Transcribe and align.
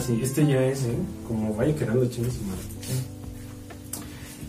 Sí, 0.00 0.18
este 0.22 0.46
ya 0.46 0.64
es, 0.64 0.84
¿eh? 0.84 0.96
Como 1.28 1.54
vaya 1.54 1.74
quedando 1.74 2.06
chingue 2.06 2.30
su 2.30 2.42
madre. 2.44 2.62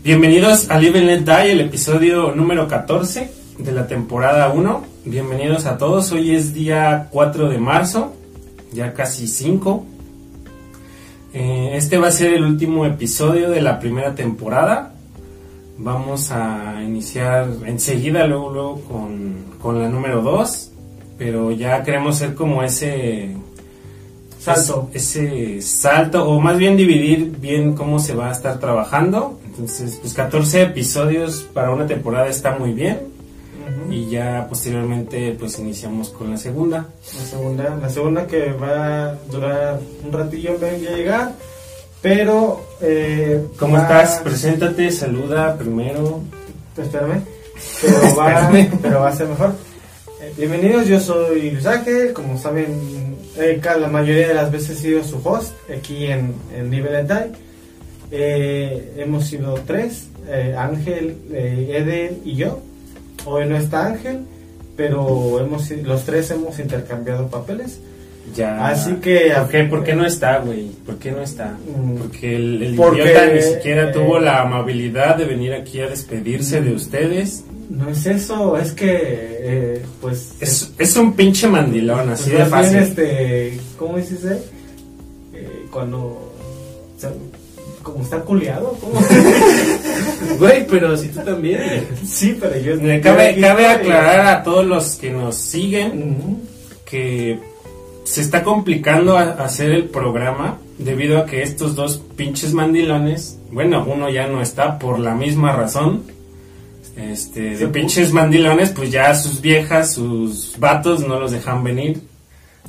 Bienvenidos 0.01 0.69
a 0.69 0.79
Live 0.79 0.99
and 0.99 1.07
Let 1.07 1.19
Die, 1.25 1.51
el 1.51 1.59
episodio 1.59 2.33
número 2.33 2.69
14 2.69 3.29
de 3.57 3.71
la 3.73 3.85
temporada 3.85 4.49
1. 4.53 4.83
Bienvenidos 5.03 5.65
a 5.65 5.77
todos. 5.77 6.09
Hoy 6.13 6.33
es 6.33 6.53
día 6.53 7.09
4 7.11 7.49
de 7.49 7.57
marzo, 7.57 8.13
ya 8.71 8.93
casi 8.93 9.27
5. 9.27 9.85
Eh, 11.33 11.71
este 11.73 11.97
va 11.97 12.07
a 12.07 12.11
ser 12.11 12.33
el 12.33 12.45
último 12.45 12.85
episodio 12.85 13.49
de 13.49 13.61
la 13.61 13.77
primera 13.77 14.15
temporada. 14.15 14.93
Vamos 15.77 16.31
a 16.31 16.81
iniciar 16.81 17.49
enseguida, 17.65 18.25
luego, 18.25 18.51
luego 18.51 18.81
con, 18.83 19.35
con 19.61 19.81
la 19.81 19.89
número 19.89 20.21
2. 20.21 20.71
Pero 21.17 21.51
ya 21.51 21.83
queremos 21.83 22.17
ser 22.17 22.35
como 22.35 22.63
ese 22.63 23.35
Salto. 24.41 24.89
es- 24.93 25.15
ese 25.15 25.61
salto, 25.61 26.27
o 26.29 26.39
más 26.39 26.57
bien 26.57 26.75
dividir 26.77 27.31
bien 27.39 27.73
cómo 27.73 27.99
se 27.99 28.13
va 28.15 28.29
a 28.29 28.31
estar 28.31 28.59
trabajando. 28.59 29.39
Entonces, 29.45 29.97
pues 30.01 30.13
14 30.13 30.63
episodios 30.63 31.45
para 31.53 31.71
una 31.71 31.85
temporada 31.85 32.27
está 32.27 32.57
muy 32.57 32.73
bien. 32.73 33.09
Y 33.89 34.09
ya 34.09 34.47
posteriormente, 34.49 35.35
pues 35.37 35.59
iniciamos 35.59 36.09
con 36.09 36.31
la 36.31 36.37
segunda. 36.37 36.87
La 37.19 37.25
segunda, 37.25 37.77
la 37.81 37.89
segunda 37.89 38.25
que 38.27 38.53
va 38.53 39.05
a 39.09 39.15
durar 39.29 39.79
un 40.05 40.11
ratillo 40.13 40.57
en 40.65 40.81
llegar, 40.81 41.33
pero... 42.01 42.65
Eh, 42.81 43.45
¿Cómo 43.59 43.73
va- 43.75 43.81
estás? 43.81 44.19
Preséntate, 44.23 44.91
saluda 44.91 45.57
primero. 45.57 46.21
Espérame. 46.77 47.21
Pero 47.81 48.15
va, 48.17 48.51
pero 48.81 48.99
va 49.01 49.09
a 49.09 49.15
ser 49.15 49.27
mejor. 49.27 49.53
Eh, 50.21 50.33
bienvenidos, 50.37 50.87
yo 50.87 50.99
soy 50.99 51.51
Luis 51.51 51.65
Ángel, 51.65 52.13
como 52.13 52.37
saben, 52.37 53.00
eh, 53.37 53.61
la 53.63 53.87
mayoría 53.87 54.27
de 54.27 54.33
las 54.33 54.51
veces 54.51 54.79
he 54.79 54.81
sido 54.81 55.03
su 55.03 55.17
host 55.23 55.53
aquí 55.69 56.07
en, 56.07 56.33
en. 56.55 57.33
Eh, 58.13 58.93
hemos 58.97 59.25
sido 59.27 59.53
tres, 59.65 60.09
eh, 60.27 60.55
Ángel, 60.57 61.17
Eder 61.33 62.13
y 62.25 62.35
yo. 62.35 62.59
Hoy 63.25 63.47
no 63.47 63.55
está 63.55 63.85
Ángel, 63.85 64.25
pero 64.75 65.39
hemos, 65.39 65.69
los 65.71 66.03
tres 66.03 66.31
hemos 66.31 66.59
intercambiado 66.59 67.27
papeles. 67.27 67.79
Ya. 68.35 68.67
Así 68.67 68.93
que- 68.95 69.33
¿Por 69.35 69.49
qué, 69.49 69.63
por 69.65 69.83
qué 69.83 69.93
no 69.95 70.05
está, 70.05 70.37
güey? 70.39 70.67
¿Por 70.85 70.97
qué 70.97 71.11
no 71.11 71.21
está? 71.21 71.57
Mm. 71.67 71.95
Porque 71.97 72.35
el, 72.35 72.63
el 72.63 72.75
Porque, 72.75 73.01
idiota 73.03 73.25
ni 73.27 73.41
siquiera 73.41 73.89
eh, 73.89 73.93
tuvo 73.93 74.19
la 74.19 74.41
amabilidad 74.41 75.15
de 75.17 75.25
venir 75.25 75.53
aquí 75.53 75.81
a 75.81 75.87
despedirse 75.87 76.61
de 76.61 76.73
ustedes. 76.73 77.43
No 77.69 77.89
es 77.89 78.05
eso, 78.05 78.57
es 78.57 78.71
que, 78.73 78.87
eh, 78.91 79.81
pues... 80.01 80.33
Es, 80.39 80.71
es 80.77 80.95
un 80.97 81.13
pinche 81.13 81.47
mandilón, 81.47 82.09
así 82.09 82.29
Pues 82.31 82.43
de 82.45 82.49
más 82.49 82.71
bien, 82.71 82.85
fácil. 82.87 83.03
este, 83.03 83.59
¿cómo 83.77 83.97
dices? 83.97 84.19
eh? 84.25 84.41
Cuando, 85.71 85.99
o 85.99 86.99
sea, 86.99 87.11
como 87.81 88.03
está 88.03 88.19
culiado, 88.21 88.77
¿cómo? 88.79 88.99
Güey, 90.39 90.65
pero 90.67 90.95
si 90.97 91.07
tú 91.09 91.19
también. 91.21 91.87
sí, 92.05 92.37
pero 92.39 92.57
yo... 92.59 92.73
Cabe, 93.01 93.37
cabe 93.39 93.67
aclarar 93.67 94.25
a 94.27 94.43
todos 94.43 94.65
los 94.65 94.95
que 94.95 95.09
nos 95.11 95.35
siguen 95.35 96.37
que 96.85 97.39
se 98.03 98.21
está 98.21 98.43
complicando 98.43 99.17
a- 99.17 99.31
hacer 99.43 99.71
el 99.71 99.85
programa 99.85 100.57
debido 100.77 101.17
a 101.19 101.25
que 101.25 101.41
estos 101.43 101.75
dos 101.75 102.01
pinches 102.15 102.53
mandilones, 102.53 103.37
bueno, 103.51 103.85
uno 103.87 104.09
ya 104.09 104.27
no 104.27 104.41
está 104.41 104.79
por 104.79 104.99
la 104.99 105.13
misma 105.15 105.51
razón. 105.53 106.03
Este, 106.97 107.55
de 107.57 107.67
pinches 107.67 108.11
mandilones, 108.11 108.71
pues 108.71 108.91
ya 108.91 109.13
sus 109.15 109.39
viejas, 109.41 109.93
sus 109.93 110.55
vatos 110.59 111.05
no 111.07 111.19
los 111.19 111.31
dejan 111.31 111.63
venir. 111.63 112.01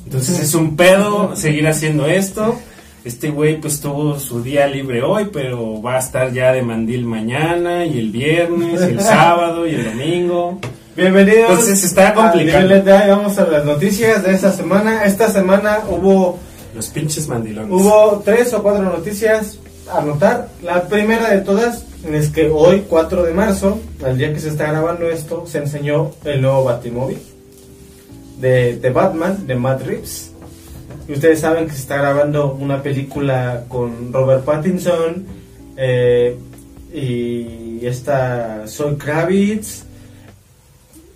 Entonces 0.05 0.39
es 0.39 0.55
un 0.55 0.75
pedo 0.75 1.35
seguir 1.35 1.67
haciendo 1.67 2.07
esto. 2.07 2.55
Este 3.03 3.29
güey 3.31 3.59
pues 3.59 3.81
tuvo 3.81 4.17
su 4.19 4.41
día 4.41 4.65
libre 4.67 5.01
hoy, 5.03 5.27
pero 5.31 5.81
va 5.81 5.95
a 5.95 5.99
estar 5.99 6.31
ya 6.31 6.53
de 6.53 6.61
mandil 6.61 7.05
mañana 7.05 7.85
y 7.85 7.99
el 7.99 8.11
viernes 8.11 8.79
y 8.81 8.83
el 8.93 8.99
sábado 9.01 9.67
y 9.67 9.71
el 9.75 9.83
domingo. 9.85 10.59
Bienvenidos. 10.95 11.49
Entonces, 11.49 11.83
está 11.83 12.11
de- 12.35 13.07
Vamos 13.09 13.37
a 13.37 13.45
las 13.47 13.65
noticias 13.65 14.23
de 14.23 14.33
esta 14.33 14.51
semana. 14.51 15.05
Esta 15.05 15.29
semana 15.29 15.79
hubo, 15.89 16.37
Los 16.75 16.89
pinches 16.89 17.27
mandilones. 17.27 17.71
hubo 17.71 18.21
tres 18.23 18.53
o 18.53 18.61
cuatro 18.61 18.83
noticias 18.83 19.57
a 19.91 19.99
anotar. 19.99 20.49
La 20.61 20.83
primera 20.87 21.29
de 21.31 21.41
todas 21.41 21.85
es 22.11 22.29
que 22.29 22.47
hoy, 22.49 22.85
4 22.87 23.23
de 23.23 23.33
marzo, 23.33 23.79
al 24.05 24.17
día 24.17 24.33
que 24.33 24.39
se 24.39 24.49
está 24.49 24.67
grabando 24.67 25.09
esto, 25.09 25.45
se 25.47 25.59
enseñó 25.59 26.11
el 26.25 26.41
nuevo 26.41 26.63
Batimóvil 26.65 27.17
de, 28.39 28.77
de 28.77 28.89
Batman, 28.91 29.47
de 29.47 29.55
Matt 29.55 29.81
Reeves. 29.83 30.31
Y 31.07 31.13
ustedes 31.13 31.39
saben 31.39 31.65
que 31.65 31.73
se 31.73 31.79
está 31.79 31.97
grabando 31.97 32.53
una 32.53 32.81
película 32.83 33.63
con 33.67 34.13
Robert 34.13 34.43
Pattinson 34.45 35.25
eh, 35.75 36.37
y 36.93 37.85
esta 37.85 38.63
Zoe 38.67 38.95
Kravitz, 38.97 39.83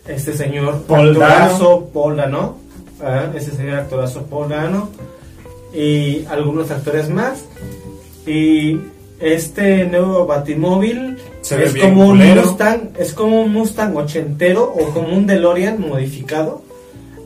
este 0.07 0.33
señor 0.33 0.83
Paul 0.87 1.09
actorazo 1.09 1.89
Paul 1.93 2.17
Dano, 2.17 2.57
ah, 3.03 3.25
este 3.35 3.51
señor 3.51 3.79
actorazo 3.79 4.23
Paul 4.23 4.49
Dano 4.49 4.89
y 5.73 6.25
algunos 6.25 6.71
actores 6.71 7.09
más. 7.09 7.43
Y 8.25 8.79
este 9.19 9.85
nuevo 9.85 10.25
Batimóvil 10.25 11.17
Se 11.41 11.63
es 11.63 11.75
como 11.75 12.07
un. 12.09 12.17
Mustang, 12.35 12.89
es 12.99 13.13
como 13.13 13.41
un 13.41 13.53
Mustang 13.53 13.95
ochentero 13.95 14.63
o 14.63 14.89
como 14.93 15.15
un 15.15 15.25
DeLorean 15.27 15.79
modificado. 15.79 16.61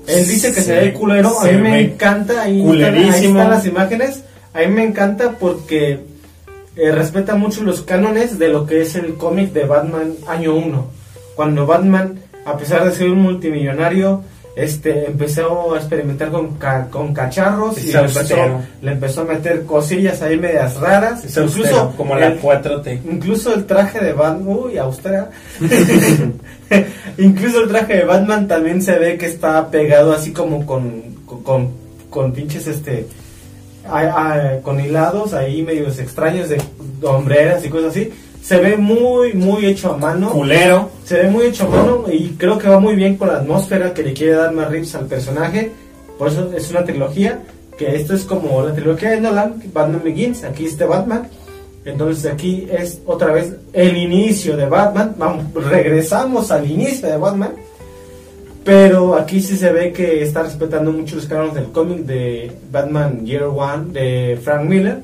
Él 0.08 0.28
dice 0.28 0.50
que 0.50 0.62
se, 0.62 0.64
Se- 0.64 0.76
ve 0.80 0.94
culero, 0.94 1.40
a 1.40 1.46
mí 1.46 1.58
me 1.58 1.82
encanta, 1.82 2.42
ahí 2.42 2.62
están, 2.62 2.96
ahí 2.96 3.26
están 3.26 3.50
las 3.52 3.66
imágenes, 3.68 4.24
a 4.54 4.60
mí 4.62 4.68
me 4.68 4.84
encanta 4.84 5.34
porque 5.40 6.00
eh, 6.76 6.92
respeta 6.92 7.36
mucho 7.36 7.64
los 7.64 7.82
cánones 7.82 8.40
de 8.40 8.48
lo 8.48 8.66
que 8.66 8.82
es 8.82 8.96
el 8.96 9.14
cómic 9.16 9.54
de 9.54 9.66
Batman 9.66 10.14
año 10.28 10.56
1. 10.56 10.88
Cuando 11.36 11.66
Batman, 11.68 12.20
a 12.46 12.58
pesar 12.58 12.86
de 12.86 12.92
ser 12.96 13.10
un 13.10 13.20
multimillonario, 13.22 14.24
este 14.56 15.06
empezó 15.06 15.74
a 15.74 15.78
experimentar 15.78 16.30
con, 16.30 16.56
ca- 16.56 16.88
con 16.90 17.14
cacharros 17.14 17.78
Es 17.78 17.86
y 17.86 17.94
le 17.94 18.00
empezó, 18.00 18.20
austero. 18.20 18.62
le 18.82 18.92
empezó 18.92 19.22
a 19.22 19.24
meter 19.24 19.64
cosillas 19.66 20.22
ahí 20.22 20.38
medias 20.38 20.76
raras. 20.78 21.24
Es 21.24 21.38
austero, 21.38 21.94
como 21.96 22.16
la 22.16 22.28
el- 22.28 22.42
4T. 22.42 23.00
Incluso 23.10 23.54
el 23.54 23.66
traje 23.66 24.00
de 24.04 24.12
Batman, 24.14 24.48
uy, 24.58 24.78
austera. 24.78 25.30
Incluso 27.18 27.62
el 27.64 27.70
traje 27.70 27.98
de 27.98 28.04
Batman 28.06 28.48
también 28.48 28.82
se 28.82 28.98
ve 28.98 29.18
que 29.18 29.26
está 29.28 29.70
pegado 29.70 30.14
así 30.14 30.32
como 30.32 30.66
con, 30.66 31.02
con, 31.26 31.44
con, 31.44 31.70
con 32.10 32.34
pinches, 32.34 32.68
este, 32.68 33.08
a- 33.88 34.34
a- 34.34 34.62
con 34.62 34.80
hilados 34.80 35.34
ahí 35.34 35.62
medios 35.64 36.00
extraños 36.00 36.50
de 36.50 36.62
hombreras 37.04 37.64
y 37.66 37.70
cosas 37.70 37.92
así. 37.92 38.12
Se 38.42 38.58
ve 38.58 38.76
muy, 38.76 39.34
muy 39.34 39.66
hecho 39.66 39.94
a 39.94 39.98
mano. 39.98 40.32
Culero. 40.32 40.90
Se 41.06 41.24
ve 41.24 41.30
muy 41.30 41.46
hecho 41.46 41.66
a 41.66 41.70
mano 41.70 42.06
y 42.12 42.30
creo 42.38 42.58
que 42.58 42.68
va 42.68 42.80
muy 42.80 42.96
bien 42.96 43.16
con 43.18 43.28
la 43.28 43.36
atmósfera 43.36 43.94
que 43.94 44.04
le 44.04 44.14
quiere 44.14 44.34
dar 44.34 44.52
Matt 44.52 44.72
Reeves 44.72 44.96
al 44.96 45.06
personaje. 45.06 45.72
Por 46.18 46.28
eso 46.28 46.52
es 46.56 46.70
una 46.72 46.84
trilogía, 46.84 47.40
que 47.78 47.96
esto 47.96 48.14
es 48.14 48.24
como 48.24 48.62
la 48.62 48.74
trilogía 48.74 49.12
de 49.12 49.22
Nolan, 49.22 49.62
Batman 49.74 50.02
Begins, 50.04 50.44
aquí 50.44 50.66
es 50.66 50.78
de 50.78 50.86
Batman. 50.86 51.28
Entonces 51.84 52.32
aquí 52.32 52.68
es 52.72 53.02
otra 53.06 53.32
vez 53.32 53.56
el 53.74 53.98
inicio 53.98 54.56
de 54.56 54.66
Batman. 54.66 55.16
Vamos, 55.18 55.46
regresamos 55.54 56.52
al 56.52 56.70
inicio 56.70 57.08
de 57.10 57.18
Batman. 57.18 57.54
Pero 58.64 59.16
aquí 59.16 59.42
sí 59.42 59.58
se 59.58 59.72
ve 59.72 59.92
que 59.92 60.22
está 60.22 60.44
respetando 60.44 60.92
mucho 60.92 61.16
los 61.16 61.26
cánones 61.26 61.56
del 61.56 61.72
cómic 61.72 62.00
de 62.00 62.52
Batman 62.72 63.26
Year 63.26 63.46
One 63.46 63.92
de 63.92 64.40
Frank 64.44 64.70
Miller. 64.70 65.00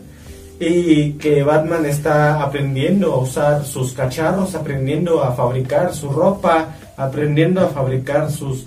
Y 0.60 1.14
que 1.14 1.44
Batman 1.44 1.86
está 1.86 2.42
aprendiendo 2.42 3.14
a 3.14 3.18
usar 3.20 3.64
sus 3.64 3.94
cacharros, 3.94 4.56
aprendiendo 4.56 5.24
a 5.24 5.34
fabricar 5.34 5.94
su 5.94 6.10
ropa, 6.10 6.76
aprendiendo 6.98 7.62
a 7.62 7.68
fabricar 7.68 8.32
sus, 8.32 8.66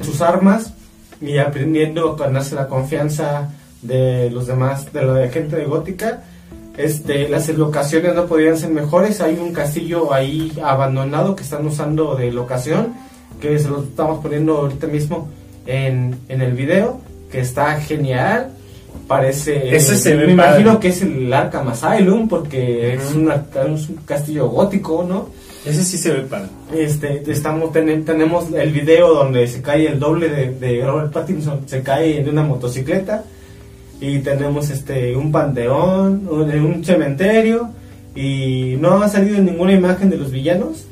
sus 0.00 0.20
armas 0.22 0.72
y 1.20 1.36
aprendiendo 1.38 2.12
a 2.12 2.16
ganarse 2.16 2.54
la 2.54 2.66
confianza 2.66 3.50
de 3.82 4.30
los 4.30 4.46
demás, 4.46 4.92
de 4.92 5.04
la 5.04 5.28
gente 5.28 5.56
de 5.56 5.64
Gótica. 5.66 6.22
Este, 6.76 7.28
las 7.28 7.48
locaciones 7.50 8.14
no 8.14 8.24
podrían 8.24 8.56
ser 8.56 8.70
mejores. 8.70 9.20
Hay 9.20 9.36
un 9.36 9.52
castillo 9.52 10.12
ahí 10.12 10.52
abandonado 10.64 11.36
que 11.36 11.42
están 11.42 11.66
usando 11.66 12.14
de 12.14 12.32
locación, 12.32 12.94
que 13.40 13.58
se 13.58 13.68
lo 13.68 13.82
estamos 13.82 14.20
poniendo 14.22 14.56
ahorita 14.56 14.86
mismo 14.86 15.28
en, 15.66 16.18
en 16.28 16.40
el 16.40 16.52
video, 16.54 17.00
que 17.30 17.40
está 17.40 17.78
genial. 17.80 18.52
Parece. 19.06 19.74
Ese 19.74 19.96
se 19.96 20.16
ve 20.16 20.26
me 20.26 20.32
imagino 20.32 20.78
que 20.80 20.88
es 20.88 21.02
el 21.02 21.32
Arkham 21.32 21.68
Asylum, 21.68 22.28
porque 22.28 22.94
es, 22.94 23.14
un 23.14 23.30
castillo 24.06 24.48
gótico, 24.48 25.04
¿no? 25.06 25.28
Ese 25.66 25.84
sí 25.84 25.96
se 25.98 26.12
ve 26.12 26.20
padre. 26.22 26.48
Este, 26.74 27.22
estamos, 27.30 27.72
ten- 27.72 28.04
tenemos 28.04 28.52
el 28.52 28.72
video 28.72 29.14
donde 29.14 29.46
se 29.46 29.60
cae 29.62 29.86
el 29.86 29.98
doble 30.00 30.28
de, 30.28 30.50
de 30.54 30.84
Robert 30.84 31.12
Pattinson, 31.12 31.60
se 31.66 31.82
cae 31.82 32.18
en 32.20 32.28
una 32.28 32.42
motocicleta 32.42 33.24
y 34.00 34.18
tenemos 34.20 34.70
este 34.70 35.14
un 35.14 35.30
panteón, 35.30 36.26
un, 36.28 36.50
un 36.50 36.84
cementerio 36.84 37.68
y 38.16 38.76
no 38.80 39.02
ha 39.02 39.08
salido 39.08 39.38
ninguna 39.38 39.72
imagen 39.72 40.10
de 40.10 40.16
los 40.16 40.32
villanos, 40.32 40.84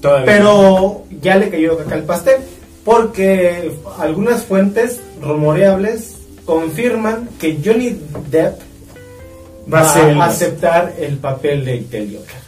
Todavía. 0.00 0.24
pero 0.26 1.02
ya 1.20 1.36
le 1.36 1.50
cayó 1.50 1.76
caca 1.76 1.94
al 1.96 2.04
pastel 2.04 2.40
porque 2.84 3.72
algunas 3.98 4.44
fuentes 4.44 5.00
rumoreables 5.20 6.16
confirman 6.54 7.28
que 7.38 7.58
Johnny 7.64 7.96
Depp 8.30 8.60
Va 9.72 9.82
va, 9.82 10.24
a 10.24 10.26
aceptar 10.26 10.92
el 10.98 11.16
papel 11.18 11.64
de 11.64 11.80
del 11.90 12.16
Joker. 12.16 12.40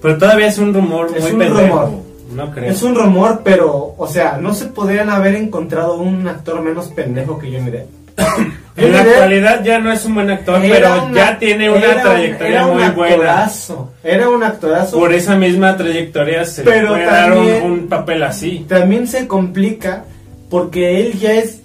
Pero 0.00 0.16
todavía 0.18 0.46
es 0.46 0.56
un 0.58 0.72
rumor 0.72 1.10
Es 1.14 1.22
muy 1.22 1.32
un 1.32 1.38
pendejo. 1.38 1.60
rumor. 1.66 1.90
No 2.34 2.50
creo. 2.52 2.70
Es 2.70 2.82
un 2.82 2.94
rumor, 2.94 3.42
pero, 3.44 3.94
o 3.98 4.06
sea, 4.06 4.38
no 4.40 4.54
se 4.54 4.66
podrían 4.66 5.10
haber 5.10 5.34
encontrado 5.34 5.96
un 5.98 6.26
actor 6.28 6.62
menos 6.62 6.86
pendejo 6.88 7.38
que 7.38 7.48
Johnny 7.52 7.70
Depp. 7.70 7.88
En 8.76 8.92
la 8.92 9.00
actualidad 9.02 9.62
ya 9.62 9.78
no 9.78 9.92
es 9.92 10.04
un 10.06 10.14
buen 10.14 10.30
actor, 10.30 10.58
pero 10.62 11.04
una- 11.04 11.14
ya 11.14 11.38
tiene 11.38 11.68
una 11.68 11.84
era 11.84 12.02
trayectoria 12.02 12.52
era 12.52 12.66
un 12.66 12.74
muy 12.78 12.88
buena. 12.90 13.14
actorazo, 13.14 13.92
Era 14.02 14.28
un 14.30 14.42
actorazo. 14.42 14.96
Por 14.98 15.12
esa 15.12 15.36
misma 15.36 15.76
trayectoria 15.76 16.46
se 16.46 16.64
le 16.64 16.70
Pero 16.70 16.88
puede 16.88 17.04
dar 17.04 17.32
un 17.36 17.88
papel 17.88 18.22
así. 18.22 18.64
También 18.66 19.06
se 19.06 19.26
complica 19.26 20.04
porque 20.48 21.00
él 21.02 21.18
ya 21.18 21.32
es. 21.34 21.59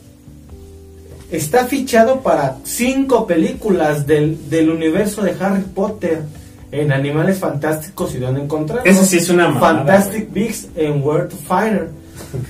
Está 1.36 1.66
fichado 1.66 2.22
para 2.22 2.58
cinco 2.64 3.26
películas 3.28 4.06
del, 4.08 4.50
del 4.50 4.70
universo 4.70 5.22
de 5.22 5.36
Harry 5.40 5.62
Potter 5.64 6.22
en 6.72 6.92
Animales 6.92 7.40
Fantásticos 7.40 8.14
y 8.16 8.20
dónde 8.20 8.42
encontrarlos. 8.42 8.86
Eso 8.86 9.06
sí 9.06 9.18
es 9.18 9.30
una 9.30 9.48
mamada, 9.50 9.86
Fantastic 9.86 10.32
Beasts 10.34 10.68
en 10.76 11.02
Find 11.04 11.50
Her. 11.50 11.90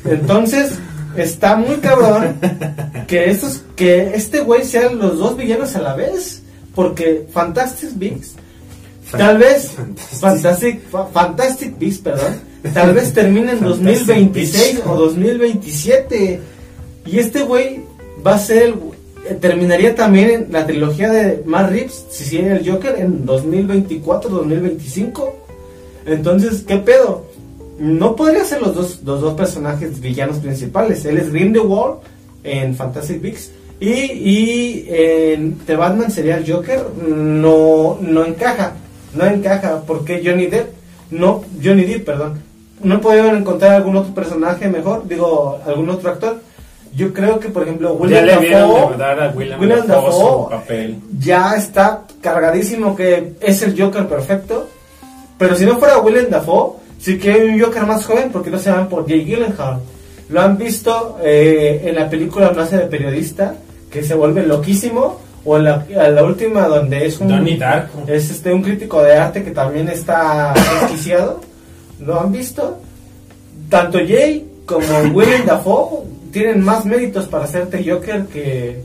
Entonces, 0.06 0.74
está 1.16 1.56
muy 1.56 1.76
cabrón 1.78 2.38
que, 3.08 3.30
estos, 3.30 3.64
que 3.76 4.12
este 4.16 4.42
güey 4.42 4.64
sean 4.66 4.98
los 5.00 5.18
dos 5.20 5.38
villanos 5.38 5.76
a 5.76 5.82
la 5.82 5.96
vez. 5.96 6.42
Porque 6.74 7.26
Fantastic 7.32 7.92
Beasts 7.96 8.36
Tal 9.12 9.38
vez 9.38 9.72
Fantastic. 9.72 10.20
Fantastic, 10.20 10.90
Fa- 10.90 11.06
Fantastic 11.08 11.80
Beasts, 11.80 12.02
perdón, 12.02 12.34
tal 12.74 12.94
vez 12.94 13.14
termine 13.14 13.52
en 13.52 13.60
Fantastic 13.60 13.86
2026 14.08 14.74
Beasts. 14.74 14.90
o 14.90 14.96
2027. 14.96 16.42
Y 17.06 17.20
este 17.20 17.44
güey 17.44 17.82
va 18.25 18.36
a 18.36 18.39
ser 18.39 18.74
terminaría 19.42 19.95
también 19.95 20.48
la 20.51 20.66
trilogía 20.66 21.12
de 21.12 21.44
Matt 21.45 21.72
Reeves, 21.72 22.06
si 22.10 22.24
sigue 22.24 22.51
el 22.51 22.69
Joker 22.69 22.95
en 23.00 23.25
2024, 23.25 24.30
2025. 24.30 25.36
Entonces, 26.06 26.63
¿qué 26.68 26.77
pedo? 26.77 27.25
No 27.80 28.16
podría 28.16 28.45
ser 28.45 28.62
los 28.62 28.75
dos, 28.75 29.01
los 29.04 29.22
dos 29.22 29.33
personajes 29.33 30.00
villanos 30.00 30.38
principales. 30.38 31.04
Él 31.06 31.18
es 31.18 31.31
Grindelwald 31.31 31.95
en 32.44 32.75
Fantastic 32.75 33.22
Beasts 33.22 33.51
y, 33.80 34.86
en 34.88 35.57
The 35.66 35.75
Batman 35.75 36.12
sería 36.12 36.38
el 36.38 36.50
Joker. 36.50 36.86
No, 37.07 37.98
no 38.00 38.25
encaja, 38.25 38.74
no 39.16 39.25
encaja 39.25 39.81
porque 39.86 40.22
Johnny 40.24 40.45
Depp, 40.45 40.69
no, 41.12 41.44
Johnny 41.62 41.83
Depp, 41.83 42.06
perdón, 42.06 42.39
no 42.81 43.01
pudieron 43.01 43.38
encontrar 43.38 43.74
algún 43.74 43.98
otro 43.98 44.13
personaje 44.13 44.69
mejor, 44.69 45.07
digo, 45.07 45.60
algún 45.66 45.89
otro 45.89 46.12
actor. 46.12 46.42
Yo 46.95 47.13
creo 47.13 47.39
que, 47.39 47.50
por 47.50 47.63
ejemplo, 47.63 47.89
Ya 47.89 48.01
William 48.01 48.25
le 48.25 48.38
vieron 48.38 48.97
Dafoe, 48.97 49.25
a 49.25 49.33
William, 49.36 49.59
William 49.59 49.88
Dafoe 49.88 50.12
Dafoe 50.12 50.50
papel. 50.50 50.97
ya 51.19 51.56
está 51.56 52.03
cargadísimo 52.21 52.95
que 52.95 53.33
es 53.42 53.62
el 53.63 53.80
Joker 53.80 54.07
perfecto. 54.07 54.69
Pero 55.38 55.56
si 55.56 55.65
no 55.65 55.77
fuera 55.77 56.00
Willem 56.00 56.30
Dafoe, 56.30 56.77
sí 57.00 57.18
que 57.18 57.31
hay 57.31 57.42
un 57.50 57.59
Joker 57.59 57.86
más 57.86 58.06
joven 58.06 58.30
porque 58.31 58.50
no 58.50 58.57
se 58.57 58.69
llaman 58.69 58.88
por 58.88 59.06
Jay 59.07 59.25
Gyllenhaal. 59.25 59.80
Lo 60.30 60.42
han 60.42 60.57
visto 60.57 61.18
eh, 61.21 61.81
en 61.86 61.95
la 61.95 62.09
película 62.09 62.47
hace 62.57 62.77
de 62.77 62.86
periodista, 62.86 63.56
que 63.91 64.01
se 64.01 64.15
vuelve 64.15 64.45
loquísimo, 64.45 65.19
o 65.44 65.57
en 65.57 65.65
la, 65.65 65.86
en 65.88 66.15
la 66.15 66.24
última 66.24 66.68
donde 66.68 67.06
es 67.06 67.19
un 67.19 67.27
Donnie 67.27 67.57
Darko. 67.57 68.03
es 68.07 68.31
este 68.31 68.51
un 68.51 68.63
crítico 68.63 69.03
de 69.03 69.15
arte 69.15 69.44
que 69.44 69.51
también 69.51 69.88
está 69.89 70.53
desquiciado. 70.81 71.41
¿Lo 72.00 72.19
han 72.19 72.31
visto? 72.31 72.80
Tanto 73.69 74.00
Jay 74.00 74.48
como 74.65 74.86
Willem 75.13 75.45
Dafoe 75.45 76.14
tienen 76.36 76.62
más 76.62 76.84
méritos 76.86 77.28
para 77.28 77.46
hacerte 77.46 77.82
Joker 77.90 78.26
que, 78.26 78.82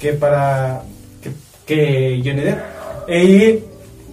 que 0.00 0.12
para 0.14 0.82
que, 1.22 1.30
que 1.64 2.20
Johnny 2.24 2.40
Depp. 2.42 2.58
Y 3.08 3.60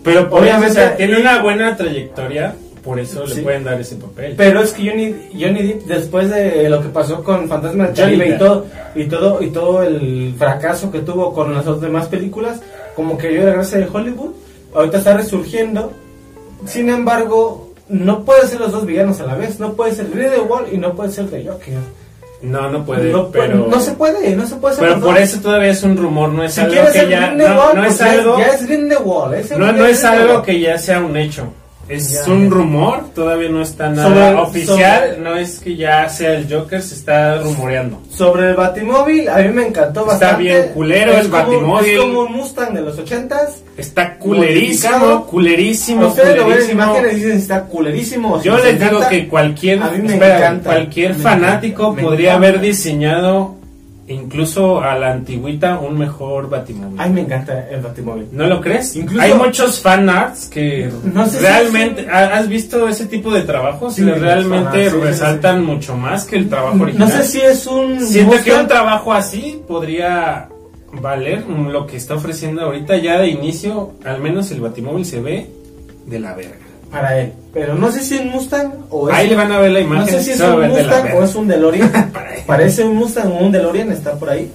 Pero 0.03 0.29
por 0.29 0.41
Obviamente- 0.43 0.67
eso, 0.73 0.81
o 0.81 0.83
sea, 0.89 0.95
tiene 0.97 1.19
una 1.19 1.41
buena 1.41 1.75
trayectoria, 1.75 2.53
por 2.83 2.99
eso 2.99 3.25
Sí. 3.25 3.37
le 3.37 3.41
pueden 3.41 3.63
dar 3.63 3.81
ese 3.81 3.95
papel. 3.95 4.35
Pero 4.37 4.61
es 4.61 4.71
que 4.73 4.87
Johnny, 4.87 5.15
Johnny 5.33 5.63
Depp, 5.63 5.85
después 5.87 6.29
de 6.29 6.69
lo 6.69 6.79
que 6.79 6.89
pasó 6.89 7.23
con 7.23 7.47
Fantasma 7.49 7.85
Johnny 7.87 8.17
Caribe 8.19 8.35
y 8.35 8.37
todo, 8.37 8.65
y 8.95 9.03
todo, 9.05 9.41
y 9.41 9.49
todo 9.49 9.81
el 9.81 10.35
fracaso 10.37 10.91
que 10.91 10.99
tuvo 10.99 11.33
con 11.33 11.53
las 11.55 11.65
otras 11.65 11.81
demás 11.81 12.07
películas, 12.07 12.61
como 12.95 13.17
que 13.17 13.29
dio 13.29 13.43
la 13.45 13.53
gracia 13.53 13.79
de 13.79 13.87
Hollywood, 13.91 14.31
ahorita 14.75 14.99
está 14.99 15.17
resurgiendo. 15.17 15.91
Sin 16.67 16.87
embargo, 16.89 17.73
no 17.89 18.23
puede 18.25 18.45
ser 18.47 18.59
los 18.59 18.71
dos 18.71 18.85
villanos 18.85 19.19
a 19.21 19.25
la 19.25 19.33
vez, 19.33 19.59
no 19.59 19.73
puede 19.73 19.95
ser 19.95 20.07
Grindelwald 20.11 20.71
y 20.71 20.77
no 20.77 20.93
puede 20.93 21.09
ser 21.11 21.25
The 21.31 21.43
Joker. 21.47 21.73
No, 22.41 22.69
no 22.69 22.85
puede, 22.85 23.11
no, 23.11 23.29
puede- 23.29 23.47
pero... 23.47 23.67
no 23.67 23.79
se 23.79 23.91
puede, 23.91 24.35
no 24.35 24.47
se 24.47 24.55
puede 24.55 24.75
ser 24.75 24.87
Pero 24.87 24.99
por 25.01 25.17
eso 25.17 25.39
todavía 25.41 25.71
es 25.71 25.83
un 25.83 25.97
rumor, 25.97 26.29
no 26.29 26.43
es 26.43 26.53
Si 26.53 26.61
algo 26.61 26.91
que 26.91 27.09
ya... 27.09 27.31
No, 27.31 27.73
no 27.73 27.81
pues 27.81 27.95
es 27.95 28.01
algo... 28.01 28.39
Ya 28.39 28.47
es 28.47 28.65
Grindelwald, 28.65 29.51
No, 29.57 29.71
no 29.71 29.85
es 29.85 30.03
algo 30.03 30.41
que 30.41 30.59
ya 30.59 30.77
sea 30.77 30.99
un 31.01 31.17
hecho. 31.17 31.51
Es 31.89 32.23
Ya, 32.25 32.31
un 32.31 32.43
ya. 32.43 32.49
rumor, 32.55 33.03
todavía 33.15 33.49
no 33.49 33.61
está 33.63 33.89
nada 33.89 34.07
Sobre- 34.29 34.41
oficial, 34.41 35.17
no 35.23 35.35
es 35.35 35.59
que 35.59 35.75
ya 35.75 36.07
sea 36.07 36.33
el 36.35 36.47
Joker, 36.51 36.81
se 36.83 36.93
está 36.93 37.39
rumoreando. 37.39 37.99
Sobre 38.15 38.49
el 38.49 38.55
Batimóvil, 38.55 39.27
a 39.27 39.37
mí 39.39 39.49
me 39.49 39.67
encantó 39.67 40.01
Está 40.01 40.11
bastante. 40.11 40.43
bien 40.43 40.65
culero 40.75 41.13
Es 41.13 41.25
el 41.25 41.31
como- 41.31 41.43
Batimóvil. 41.43 41.89
Es 41.89 41.99
como 41.99 42.19
un 42.21 42.31
Mustang 42.33 42.73
de 42.75 42.81
los 42.81 42.97
ochentas. 42.99 43.63
Está 43.75 44.17
culerísimo, 44.17 45.25
culerísimo, 45.25 46.07
Ustedes 46.07 46.37
lo 46.37 46.47
ven 46.47 46.59
en 46.63 46.69
imágenes 46.71 47.13
y 47.13 47.15
dicen 47.15 47.37
está 47.37 47.63
culerísimo. 47.63 48.33
o 48.35 48.41
Yo 48.43 48.55
les 48.57 48.65
les 48.65 48.73
digo 48.79 48.91
encanta. 48.97 49.09
que 49.09 49.27
cualquier, 49.27 49.81
A 49.81 49.89
mí 49.89 49.97
me 50.03 50.13
espera, 50.13 50.37
encanta. 50.37 50.69
cualquier 50.69 51.15
Me 51.15 51.23
fanático 51.23 51.83
encanta, 51.83 52.01
podría 52.03 52.29
encanta. 52.33 52.47
haber 52.49 52.61
diseñado 52.61 53.55
incluso 54.09 54.81
a 54.81 54.97
la 54.97 55.11
antigüita 55.13 55.79
un 55.79 55.97
mejor 55.97 56.49
Batimóvil. 56.49 56.95
Ay, 56.99 57.09
me 57.11 57.21
encanta 57.21 57.69
el 57.69 57.81
Batimóvil. 57.81 58.27
¿No 58.31 58.45
lo 58.47 58.59
crees? 58.59 58.95
Incluso- 58.95 59.21
Hay 59.21 59.33
muchos 59.33 59.79
fan 59.79 60.09
arts 60.09 60.47
que 60.47 60.91
No 61.13 61.25
sé 61.25 61.37
si 61.37 61.43
realmente... 61.45 62.01
es 62.01 62.07
un- 62.07 62.13
¿ha- 62.13 62.37
¿Has 62.37 62.47
visto 62.49 62.87
ese 62.87 63.05
tipo 63.05 63.31
de 63.31 63.43
trabajos? 63.43 63.95
Sí, 63.95 64.03
que 64.03 64.13
realmente 64.15 64.89
sí, 64.89 64.95
sí, 64.95 65.01
resaltan 65.01 65.63
mucho 65.63 65.95
más 65.95 66.25
que 66.25 66.35
el 66.37 66.49
trabajo 66.49 66.75
No 66.75 66.83
original. 66.83 67.11
sé 67.11 67.23
si 67.23 67.39
es 67.41 67.65
un. 67.67 68.05
Siento 68.05 68.35
que 68.43 68.53
un 68.53 68.67
trabajo 68.67 69.13
así 69.13 69.61
podría 69.67 70.49
valer 70.91 71.45
lo 71.47 71.85
que 71.85 71.97
está 71.97 72.15
ofreciendo 72.15 72.61
ahorita 72.63 72.97
ya 72.97 73.19
de 73.19 73.27
inicio. 73.29 73.91
Al 74.03 74.19
menos 74.21 74.49
el 74.51 74.59
Batimóvil 74.61 75.05
se 75.05 75.21
ve 75.21 75.49
de 76.07 76.19
la 76.19 76.33
verga. 76.33 76.55
Para 76.91 77.19
él. 77.19 77.33
Pero 77.53 77.75
no 77.75 77.91
sé 77.91 78.01
si 78.01 78.15
es 78.15 78.21
un 78.21 78.29
Mustang 78.29 78.71
o 78.89 79.09
es. 79.09 79.15
Ahí 79.15 79.29
le 79.29 79.35
van 79.35 79.51
a 79.51 79.59
ver 79.59 79.71
la 79.71 79.79
imagen. 79.79 80.05
No 80.05 80.11
sé 80.11 80.23
si 80.23 80.31
es 80.31 80.39
un 80.39 80.67
Mustang 80.67 81.15
o 81.15 81.23
es 81.23 81.35
un 81.35 81.47
DeLorean. 81.47 81.91
Parece 82.47 82.83
un 82.83 82.95
Mustang 82.95 83.31
o 83.31 83.37
un 83.39 83.51
DeLorean, 83.51 83.91
está 83.91 84.13
por 84.13 84.29
ahí. 84.29 84.51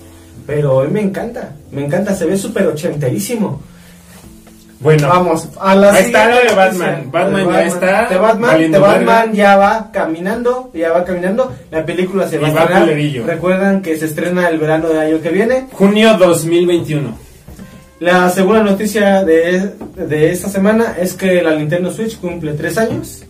Pero 0.46 0.80
a 0.80 0.84
mí 0.84 0.90
me 0.92 1.00
encanta. 1.00 1.52
Me 1.70 1.84
encanta, 1.84 2.14
se 2.14 2.26
ve 2.26 2.36
súper 2.36 2.66
ochenterísimo. 2.66 3.60
Bueno, 4.80 5.08
Vamos, 5.08 5.48
a 5.58 5.74
la 5.74 5.94
Ahí 5.94 6.04
está 6.04 6.28
lo 6.28 6.36
de 6.46 6.54
Batman. 6.54 7.08
Batman 7.10 7.48
ya 7.50 7.62
está 7.64 8.06
De 8.06 8.18
Batman, 8.18 8.70
de 8.70 8.78
Batman 8.78 9.32
ya 9.32 9.56
va 9.56 9.90
caminando, 9.90 10.70
ya 10.74 10.92
va 10.92 11.04
caminando. 11.04 11.52
La 11.70 11.86
película 11.86 12.28
se 12.28 12.36
Y 12.36 12.38
va 12.40 12.48
a 12.48 12.50
estrenar. 12.50 13.26
Recuerdan 13.26 13.80
que 13.80 13.96
se 13.96 14.04
estrena 14.04 14.46
el 14.48 14.58
verano 14.58 14.88
del 14.88 14.98
año 14.98 15.22
que 15.22 15.30
viene. 15.30 15.68
junio 15.72 16.18
2021. 16.18 17.16
La 18.04 18.28
segunda 18.28 18.62
noticia 18.62 19.24
de, 19.24 19.70
de 19.96 20.30
esta 20.30 20.48
semana 20.50 20.94
es 21.00 21.14
que 21.14 21.40
la 21.40 21.54
Nintendo 21.54 21.90
Switch 21.90 22.18
cumple 22.18 22.52
tres 22.52 22.76
años. 22.76 23.22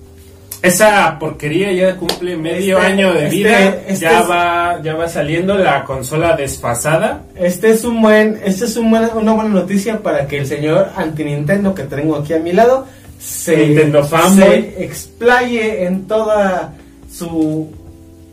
Esa 0.62 1.16
porquería 1.20 1.70
ya 1.72 1.96
cumple 1.96 2.36
medio 2.36 2.78
Este- 2.78 2.92
año 2.92 3.12
de 3.12 3.24
este- 3.26 3.36
vida. 3.36 3.68
este 3.86 3.94
ya 4.06 4.20
es- 4.22 4.30
va 4.30 4.80
ya 4.82 4.94
va 4.96 5.06
saliendo 5.08 5.54
la 5.56 5.84
consola 5.84 6.34
desfasada. 6.36 7.22
Este 7.36 7.70
es 7.70 7.84
un 7.84 8.02
buen, 8.02 8.40
este 8.44 8.64
es 8.64 8.76
un 8.76 8.90
buena- 8.90 9.10
una 9.14 9.32
buena 9.34 9.50
noticia 9.50 9.98
para 10.02 10.26
que 10.26 10.38
el 10.38 10.46
señor 10.46 10.88
anti 10.96 11.22
Nintendo 11.22 11.72
que 11.74 11.84
tengo 11.84 12.16
aquí 12.16 12.32
a 12.32 12.38
mi 12.40 12.52
lado 12.52 12.86
se, 13.20 13.56
Nintendo 13.56 14.02
fanboy. 14.04 14.44
se 14.74 14.84
explaye 14.84 15.84
en 15.84 16.06
toda 16.08 16.72
su 17.12 17.68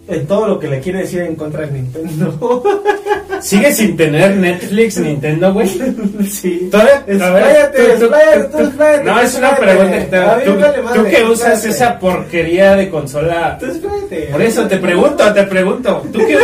en 0.08 0.26
todo 0.26 0.48
lo 0.48 0.60
que 0.60 0.68
le 0.68 0.80
quiere 0.80 1.00
decir 1.00 1.22
en 1.22 1.36
contra 1.36 1.68
de 1.68 1.72
Nintendo. 1.74 2.64
Sigue 3.42 3.72
sin 3.74 3.98
tener 3.98 4.36
Netflix, 4.36 4.98
Nintendo, 5.00 5.54
güey. 5.54 5.68
sí. 6.30 6.70
Todavía- 6.72 7.04
Expláyate, 7.08 7.92
expláyate, 7.94 8.64
expláyate, 8.64 9.04
No, 9.04 9.20
es 9.20 9.36
una 9.36 9.56
pregunta 9.58 9.92
que 9.92 10.06
te 10.06 10.46
tú, 10.46 10.60
vale 10.60 10.82
madre, 10.82 11.00
tú 11.00 11.10
que 11.10 11.24
usas 11.24 11.66
esa 11.66 12.00
porquería 12.00 12.76
de 12.76 12.90
consola. 12.90 13.58
Tú 13.60 13.66
expláyate. 13.66 14.22
Por 14.32 14.42
eso 14.42 14.68
te 14.68 14.78
pregunto, 14.78 15.34
te 15.34 15.44
pregunto. 15.44 16.04
¿Tú 16.12 16.20
que, 16.20 16.38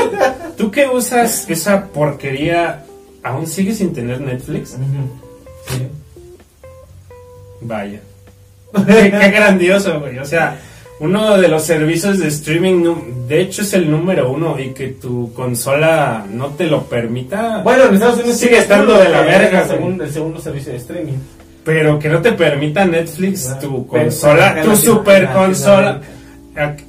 tú 0.58 0.72
que 0.72 0.88
usas 0.88 1.50
esa 1.50 1.86
porquería, 1.86 2.84
aún 3.24 3.48
sigues 3.48 3.78
sin 3.78 3.94
tener 3.94 4.20
Netflix? 4.22 4.72
Sí. 5.68 5.88
Vaya. 7.62 8.00
Qué, 8.86 9.12
qué 9.12 9.30
grandioso, 9.32 10.00
güey. 10.00 10.20
O 10.20 10.26
sea, 10.26 10.58
uno 11.00 11.38
de 11.38 11.48
los 11.48 11.64
servicios 11.64 12.20
de 12.20 12.28
streaming, 12.28 12.96
de 13.28 13.42
hecho 13.42 13.62
es 13.62 13.74
el 13.74 13.90
número 13.90 14.32
uno 14.32 14.60
y 14.60 14.70
que 14.70 14.88
tu 14.90 15.32
consola 15.34 16.26
no 16.30 16.48
te 16.48 16.66
lo 16.66 16.84
permita. 16.84 17.62
Bueno, 17.64 17.86
en 17.86 17.94
Estados 17.96 18.20
Unidos 18.20 18.38
Sigue 18.38 18.58
estando 18.58 18.98
de 18.98 19.10
la 19.10 19.22
verga, 19.22 19.62
el 19.62 19.68
segundo, 19.70 20.04
el 20.04 20.12
segundo 20.12 20.40
servicio 20.40 20.72
de 20.72 20.78
streaming. 20.80 21.14
Pero 21.64 22.00
que 22.00 22.10
no 22.10 22.22
te 22.22 22.32
permita 22.32 22.86
Netflix, 22.86 23.48
Ah, 23.50 23.60
tu 23.60 23.86
consola, 23.86 24.62
tu 24.64 24.76
super 24.76 25.30
consola. 25.32 26.02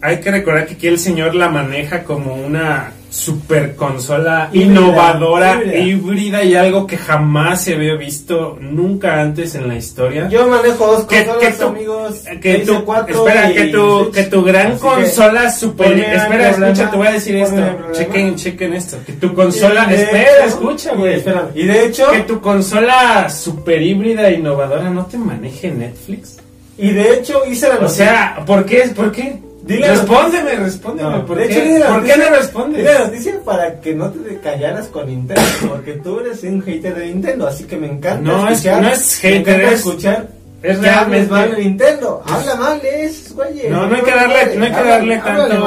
Hay 0.00 0.20
que 0.20 0.30
recordar 0.30 0.66
que 0.66 0.74
aquí 0.74 0.86
el 0.86 0.98
señor 0.98 1.34
la 1.34 1.48
maneja 1.50 2.02
como 2.04 2.34
una 2.34 2.92
super 3.10 3.74
consola 3.74 4.50
Híbrida, 4.52 4.70
innovadora, 4.72 5.54
híbrida. 5.62 5.78
híbrida. 5.78 6.44
y 6.44 6.54
algo 6.54 6.86
que 6.86 6.96
jamás 6.98 7.62
se 7.62 7.74
había 7.74 7.94
visto 7.94 8.58
nunca 8.60 9.20
antes 9.20 9.54
en 9.54 9.66
la 9.68 9.76
historia. 9.76 10.28
Yo 10.28 10.46
manejo 10.46 10.86
dos 10.86 11.04
que, 11.04 11.24
consolas, 11.24 11.54
que 11.54 11.58
tu, 11.62 11.68
amigos. 11.68 12.14
que 12.40 12.54
tu- 12.58 12.72
PS4 12.84 13.08
espera, 13.10 13.52
que 13.52 13.64
tu, 13.66 14.10
que 14.10 14.22
tu 14.24 14.42
gran 14.44 14.66
Así 14.72 14.74
que, 14.74 14.80
consola 14.88 15.50
super, 15.50 15.98
espera, 15.98 16.50
escucha, 16.50 16.90
te 16.90 16.96
voy 16.96 17.06
a 17.06 17.12
decir 17.12 17.36
esto, 17.36 17.62
chequen, 17.92 18.34
chequen 18.36 18.74
esto, 18.74 18.98
que 19.06 19.12
tu 19.14 19.34
consola, 19.34 19.86
de 19.86 20.02
espera, 20.02 20.22
hecho- 20.44 20.46
escucha, 20.46 20.92
y 20.92 20.96
güey, 20.96 21.22
Y 21.54 21.66
de 21.66 21.86
hecho, 21.86 22.10
que 22.10 22.20
tu 22.20 22.40
consola 22.40 23.28
super 23.30 23.80
híbrida 23.80 24.30
innovadora 24.30 24.90
no 24.90 25.06
te 25.06 25.16
maneje 25.16 25.70
Netflix. 25.70 26.36
y 26.76 26.90
de 26.90 27.14
hecho 27.14 27.40
hice 27.50 27.68
la 27.68 27.76
O 27.76 27.88
sea, 27.88 28.42
¿por 28.46 28.64
qué? 28.66 28.90
¿Por 28.94 29.10
qué? 29.12 29.38
Dile 29.68 29.88
respóndeme, 29.90 30.54
respóndeme. 30.56 31.10
No, 31.10 31.26
¿Por, 31.26 31.36
de 31.38 31.46
qué? 31.48 31.76
hecho, 31.76 31.86
¿Por 31.88 32.04
qué 32.04 32.16
no 32.16 32.30
respondes? 32.30 32.78
Dile 32.78 32.94
la 32.94 33.00
noticia 33.06 33.40
para 33.44 33.80
que 33.80 33.94
no 33.94 34.10
te 34.10 34.38
callaras 34.40 34.86
con 34.88 35.06
Nintendo, 35.06 35.42
porque 35.68 35.92
tú 35.92 36.20
eres 36.20 36.42
un 36.42 36.62
hater 36.62 36.94
de 36.94 37.06
Nintendo, 37.06 37.46
así 37.46 37.64
que 37.64 37.76
me 37.76 37.86
encanta 37.86 38.22
No, 38.22 38.48
es- 38.48 38.58
escuchar. 38.58 38.82
no 38.82 38.88
es 38.88 39.14
hater, 39.20 39.60
es- 39.60 39.72
escuchar. 39.74 40.28
es 40.62 40.78
realmente- 40.80 41.30
mal 41.30 41.50
de 41.54 41.58
Nintendo. 41.64 42.22
Habla 42.26 42.54
mal 42.56 42.80
de 42.80 43.04
esos 43.04 43.32
güeyes. 43.34 43.70
No, 43.70 43.86
no 43.86 43.94
hay 43.94 44.02
que 44.02 44.10
darle, 44.10 44.56
no 44.56 44.64
hay 44.64 44.72
que 44.72 44.82
darle 44.82 45.16
tanto, 45.18 45.60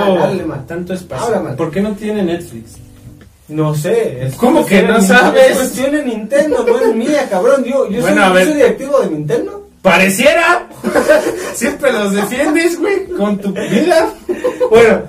mal, 0.47 0.65
tanto 0.67 0.93
espacio. 0.95 1.25
Habla 1.27 1.39
mal. 1.39 1.55
¿Por 1.55 1.69
qué 1.71 1.81
no 1.81 1.91
tiene 1.93 2.23
Netflix? 2.23 2.71
No 3.49 3.75
sé. 3.75 4.25
Es 4.25 4.35
¿Cómo 4.35 4.65
que 4.65 4.81
no 4.81 4.97
Nintendo, 4.97 5.15
sabes? 5.21 5.51
Es 5.51 5.57
cuestión 5.57 5.91
de 5.91 6.03
Nintendo, 6.05 6.65
no 6.67 6.79
es 6.79 6.95
mía, 6.95 7.27
cabrón. 7.29 7.63
Yo, 7.65 7.87
yo, 7.89 8.01
Bueno, 8.01 8.29
soy, 8.29 8.39
yo 8.39 8.45
soy 8.45 8.53
directivo 8.55 8.99
de 9.01 9.09
Nintendo. 9.09 9.60
¡Pareciera! 9.81 10.67
Siempre 11.53 11.91
los 11.91 12.13
defiendes, 12.13 12.79
güey, 12.79 13.07
con 13.07 13.37
tu 13.37 13.51
vida. 13.51 14.13
Bueno, 14.69 15.01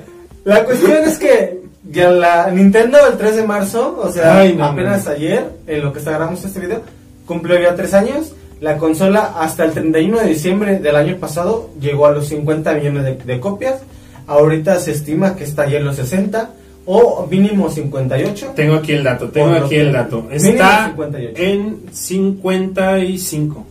la 0.45 0.65
cuestión 0.65 1.05
es 1.05 1.19
que 1.19 1.61
ya 1.91 2.11
la 2.11 2.51
Nintendo 2.51 2.99
el 3.07 3.19
3 3.19 3.37
de 3.37 3.43
marzo, 3.45 3.99
o 4.03 4.11
sea, 4.11 4.39
Ay, 4.39 4.55
no, 4.55 4.65
apenas 4.65 5.07
ayer, 5.09 5.47
en 5.67 5.83
lo 5.83 5.93
que 5.93 5.99
está 5.99 6.13
grabando 6.13 6.41
este 6.41 6.61
video, 6.61 6.81
cumplió 7.27 7.61
ya 7.61 7.75
3 7.75 7.95
años. 7.95 8.33
La 8.61 8.79
consola 8.79 9.35
hasta 9.39 9.65
el 9.65 9.73
31 9.73 10.21
de 10.21 10.27
diciembre 10.27 10.79
del 10.79 10.95
año 10.95 11.17
pasado 11.17 11.71
llegó 11.81 12.07
a 12.07 12.13
los 12.13 12.29
50 12.29 12.75
millones 12.75 13.05
de, 13.05 13.15
de 13.17 13.41
copias. 13.41 13.81
Ahorita 14.27 14.79
se 14.79 14.93
estima 14.93 15.35
que 15.35 15.45
está 15.45 15.69
ya 15.69 15.79
en 15.79 15.85
los 15.85 15.97
60 15.97 16.51
o 16.87 17.27
mínimo 17.31 17.71
58. 17.71 18.53
Tengo 18.55 18.75
aquí 18.77 18.93
el 18.93 19.05
dato, 19.05 19.29
tengo 19.29 19.51
aquí 19.53 19.77
el 19.77 19.93
dato. 19.93 20.29
Está 20.31 20.87
58. 20.87 21.43
en 21.43 21.81
55. 21.91 23.67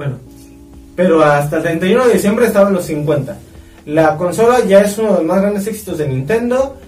Bueno, 0.00 0.16
pero 0.96 1.22
hasta 1.22 1.58
el 1.58 1.62
31 1.62 2.06
de 2.06 2.14
diciembre 2.14 2.46
estaba 2.46 2.68
en 2.68 2.74
los 2.74 2.86
50. 2.86 3.36
La 3.84 4.16
consola 4.16 4.64
ya 4.64 4.80
es 4.80 4.96
uno 4.96 5.08
de 5.08 5.18
los 5.18 5.24
más 5.24 5.42
grandes 5.42 5.66
éxitos 5.66 5.98
de 5.98 6.08
Nintendo 6.08 6.78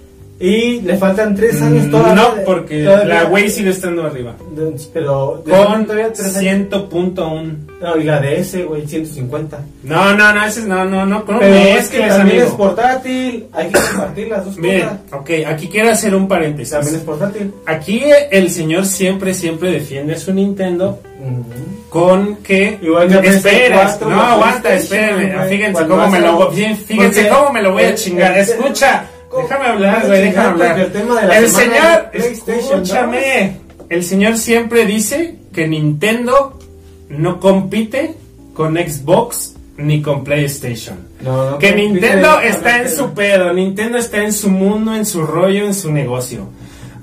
y 0.45 0.81
le 0.81 0.97
faltan 0.97 1.37
3 1.37 1.63
años 1.63 1.89
todavía. 1.91 2.13
Mm, 2.13 2.17
No, 2.17 2.35
de- 2.35 2.43
porque 2.43 2.83
todavía- 2.85 3.15
la 3.23 3.25
Wii 3.31 3.49
sigue 3.49 3.71
estando 3.71 4.03
arriba. 4.05 4.35
de- 4.57 4.75
Pero 4.93 5.43
le 5.47 5.53
Con 5.53 5.63
faltan 5.65 5.87
todavía 5.87 6.13
3 6.13 6.27
años. 6.37 6.39
100.1. 6.41 7.57
No, 7.81 7.97
y 7.97 8.05
la 8.05 8.21
DS, 8.21 8.65
güey, 8.65 8.87
150. 8.87 9.61
No, 9.85 10.15
no, 10.15 10.33
no, 10.33 10.45
ese 10.45 10.61
es, 10.61 10.67
no, 10.67 10.85
no, 10.85 11.07
no, 11.07 11.19
no 11.21 11.25
Pero 11.25 11.43
es 11.55 11.89
que 11.89 11.99
también 12.01 12.21
amigo. 12.39 12.43
es 12.47 12.53
portátil, 12.55 13.47
hay 13.53 13.69
que 13.69 13.81
compartir 13.81 14.29
las 14.29 14.45
dos 14.45 14.57
Bien, 14.57 14.81
cosas. 14.83 14.99
ok, 15.13 15.31
aquí 15.47 15.69
quiero 15.69 15.91
hacer 15.91 16.15
un 16.15 16.27
paréntesis. 16.29 16.73
También 16.73 16.97
es 16.97 17.03
portátil. 17.03 17.53
Aquí 17.67 18.03
el 18.31 18.51
señor 18.51 18.85
siempre, 18.87 19.35
siempre 19.35 19.71
defiende 19.73 20.17
su 20.17 20.33
Nintendo 20.33 21.01
Ujú. 21.21 21.45
con 21.89 22.37
que 22.37 22.79
Igual 22.83 23.09
que 23.21 23.29
espera, 23.29 23.89
PS4, 23.99 24.09
no 24.09 24.23
aguanta, 24.23 24.75
espérenme, 24.75 25.35
fíjense 25.49 25.87
cómo 25.87 26.09
me 26.09 26.21
lo 26.21 26.51
fíjense 26.51 27.29
cómo 27.29 27.53
me 27.53 27.63
lo 27.63 27.73
voy 27.73 27.85
a 27.85 27.95
chingar. 27.95 28.39
Escucha. 28.39 29.05
Déjame 29.37 29.65
hablar, 29.67 30.07
güey, 30.07 30.23
déjame 30.23 30.49
hablar. 30.49 30.81
el 30.81 30.93
tema 30.93 31.21
de 31.21 31.27
la 31.27 31.39
El 31.39 31.49
semana 31.49 32.11
señor, 32.13 32.37
escúchame, 32.41 33.57
el 33.89 34.05
señor 34.05 34.37
siempre 34.37 34.87
dice 34.87 35.37
que 35.53 35.69
Nintendo 35.69 36.59
no 37.09 37.41
compite 37.41 38.15
con 38.55 38.77
Xbox 38.77 39.55
ni 39.77 40.03
con 40.03 40.25
PlayStation. 40.25 40.97
No, 41.23 41.53
no 41.53 41.59
Que 41.59 41.75
Nintendo 41.75 42.41
está 42.41 42.83
en 42.83 42.91
su 42.91 43.13
pedo, 43.13 43.53
Nintendo 43.53 43.99
está 43.99 44.23
en 44.23 44.33
su 44.33 44.51
mundo, 44.51 44.95
en 44.95 45.07
su 45.07 45.23
rollo, 45.23 45.65
en 45.65 45.75
su 45.75 45.93
negocio. 45.93 46.49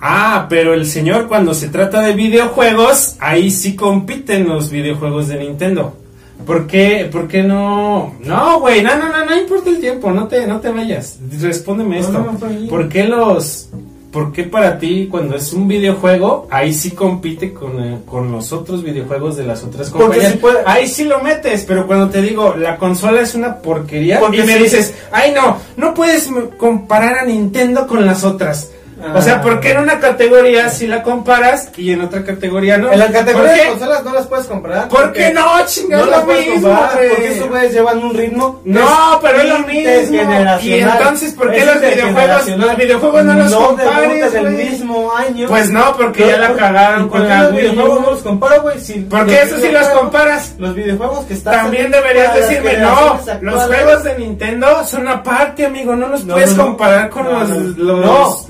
Ah, 0.01 0.47
pero 0.49 0.73
el 0.73 0.85
señor 0.85 1.27
cuando 1.27 1.53
se 1.53 1.67
trata 1.67 2.01
de 2.01 2.13
videojuegos, 2.13 3.15
ahí 3.19 3.51
sí 3.51 3.75
compiten 3.75 4.47
los 4.47 4.71
videojuegos 4.71 5.27
de 5.27 5.39
Nintendo. 5.39 5.97
¿Por 6.45 6.65
qué, 6.67 7.07
por 7.11 7.27
qué 7.27 7.43
no? 7.43 8.15
No, 8.21 8.59
güey, 8.59 8.81
no, 8.81 8.95
no, 8.97 9.09
no, 9.09 9.25
no 9.25 9.37
importa 9.37 9.69
el 9.69 9.79
tiempo, 9.79 10.09
no 10.11 10.27
te, 10.27 10.47
no 10.47 10.59
te 10.59 10.69
vayas. 10.69 11.17
Respóndeme 11.39 11.99
No, 11.99 12.05
esto. 12.07 12.19
no. 12.19 12.67
¿Por 12.69 12.89
qué 12.89 13.03
los, 13.03 13.69
por 14.11 14.31
qué 14.31 14.43
para 14.45 14.79
ti 14.79 15.07
cuando 15.11 15.35
es 15.35 15.53
un 15.53 15.67
videojuego, 15.67 16.47
ahí 16.49 16.73
sí 16.73 16.91
compite 16.91 17.53
con, 17.53 17.83
eh, 17.83 17.97
con 18.05 18.31
los 18.31 18.51
otros 18.51 18.83
videojuegos 18.83 19.35
de 19.37 19.43
las 19.45 19.63
otras 19.63 19.89
compañías? 19.91 20.31
si 20.31 20.37
puede- 20.39 20.59
Ahí 20.65 20.87
sí 20.87 21.03
lo 21.03 21.19
metes, 21.21 21.65
pero 21.67 21.85
cuando 21.85 22.09
te 22.09 22.21
digo, 22.21 22.55
la 22.57 22.77
consola 22.77 23.21
es 23.21 23.35
una 23.35 23.57
porquería, 23.57 24.19
Porque 24.19 24.37
y 24.37 24.43
me 24.45 24.57
sí. 24.57 24.63
dices, 24.63 24.93
ay 25.11 25.33
no, 25.35 25.57
no 25.77 25.93
puedes 25.93 26.29
comparar 26.57 27.19
a 27.19 27.25
Nintendo 27.25 27.85
con 27.85 28.05
las 28.05 28.23
otras. 28.23 28.71
O 29.15 29.21
sea, 29.21 29.35
Ah. 29.35 29.41
¿por 29.41 29.59
qué 29.59 29.71
en 29.71 29.79
una 29.79 29.99
categoría 29.99 30.69
sí 30.69 30.87
la 30.87 31.03
comparas 31.03 31.69
y 31.77 31.91
en 31.91 32.01
otra 32.01 32.23
categoría 32.23 32.77
no? 32.77 32.91
En 32.91 32.99
la 32.99 33.11
categoría 33.11 33.51
¿Por 33.51 33.59
de 33.63 33.67
consolas 33.69 34.03
no 34.03 34.13
las 34.13 34.27
puedes 34.27 34.45
comprar. 34.47 34.87
¿Por 34.89 34.99
porque 35.03 35.19
qué 35.19 35.33
no, 35.33 35.45
chingado? 35.65 36.05
No 36.05 36.11
las 36.11 36.21
puedes 36.23 36.47
mismo, 36.47 36.69
comprar 36.69 36.95
güey. 36.97 37.09
porque 37.09 37.27
esos 37.35 37.49
güeyes 37.49 37.73
llevan 37.73 38.03
un 38.03 38.13
ritmo. 38.13 38.61
No, 38.65 39.19
pero 39.21 39.37
es 39.41 39.49
lo 39.49 39.59
mismo. 39.59 40.59
Y 40.61 40.73
entonces, 40.73 41.33
¿por 41.33 41.51
qué 41.51 41.65
los 41.65 41.79
videojuegos, 41.81 42.47
los 42.57 42.77
videojuegos 42.77 43.23
no 43.25 43.33
los 43.33 43.53
compares, 43.53 44.31
debutan 44.31 44.45
el 44.47 44.53
güey? 44.53 44.69
mismo 44.69 45.11
año. 45.15 45.47
Pues 45.47 45.69
no, 45.71 45.95
porque 45.97 46.27
ya 46.27 46.37
la 46.37 46.47
¿por- 46.49 46.57
cagaron 46.57 47.05
¿y 47.05 47.09
con 47.09 47.27
la 47.27 47.43
los 47.43 47.51
videojuegos 47.55 48.01
no 48.01 48.11
los 48.11 48.21
comparo, 48.21 48.61
güey? 48.61 48.79
Si 48.79 48.93
Porque 49.01 49.31
los 49.31 49.43
eso 49.51 49.57
sí 49.59 49.71
los 49.71 49.87
comparas. 49.89 50.53
Los 50.57 50.75
videojuegos 50.75 51.25
que 51.25 51.33
están 51.33 51.53
También 51.53 51.91
deberías 51.91 52.33
decirme, 52.35 52.77
no, 52.77 53.19
los 53.41 53.63
juegos 53.65 54.03
de 54.03 54.17
Nintendo 54.17 54.83
son 54.85 55.07
aparte, 55.07 55.65
amigo, 55.65 55.95
no 55.95 56.07
los 56.07 56.25
No, 56.25 56.33
puedes 56.33 56.51
no, 56.55 56.57
no. 56.63 56.69
comparar 56.69 57.09
con 57.09 57.23
No, 57.23 57.31
los, 57.39 57.49
no. 57.49 57.93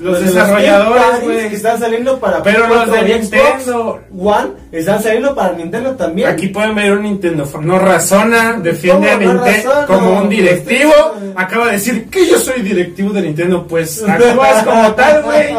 No, 0.00 0.39
desarrolladores, 0.42 1.24
güey. 1.24 1.48
que 1.48 1.56
están 1.56 1.78
saliendo 1.78 2.18
para 2.18 2.42
Pero 2.42 2.66
los 2.66 2.86
de 2.86 2.98
4 2.98 3.08
y 3.08 3.12
Nintendo. 3.20 3.60
Xbox 3.60 4.00
One 4.18 4.50
están 4.72 5.02
saliendo 5.02 5.34
para 5.34 5.52
Nintendo 5.54 5.90
también. 5.92 6.28
Aquí 6.28 6.48
pueden 6.48 6.74
ver 6.74 6.92
un 6.92 7.02
Nintendo. 7.02 7.48
No 7.60 7.78
razona, 7.78 8.54
defiende 8.62 9.10
a 9.10 9.18
¿Cómo 9.18 9.32
no 9.32 9.44
Nintendo 9.44 9.84
como 9.86 10.18
un 10.20 10.28
directivo. 10.28 10.92
Pues, 11.18 11.32
Acaba 11.36 11.66
de 11.66 11.72
decir 11.72 12.08
que 12.10 12.26
yo 12.28 12.38
soy 12.38 12.62
directivo 12.62 13.12
de 13.12 13.22
Nintendo. 13.22 13.66
Pues 13.66 14.02
actúas 14.02 14.62
como 14.64 14.92
tal, 14.92 15.22
güey. 15.22 15.56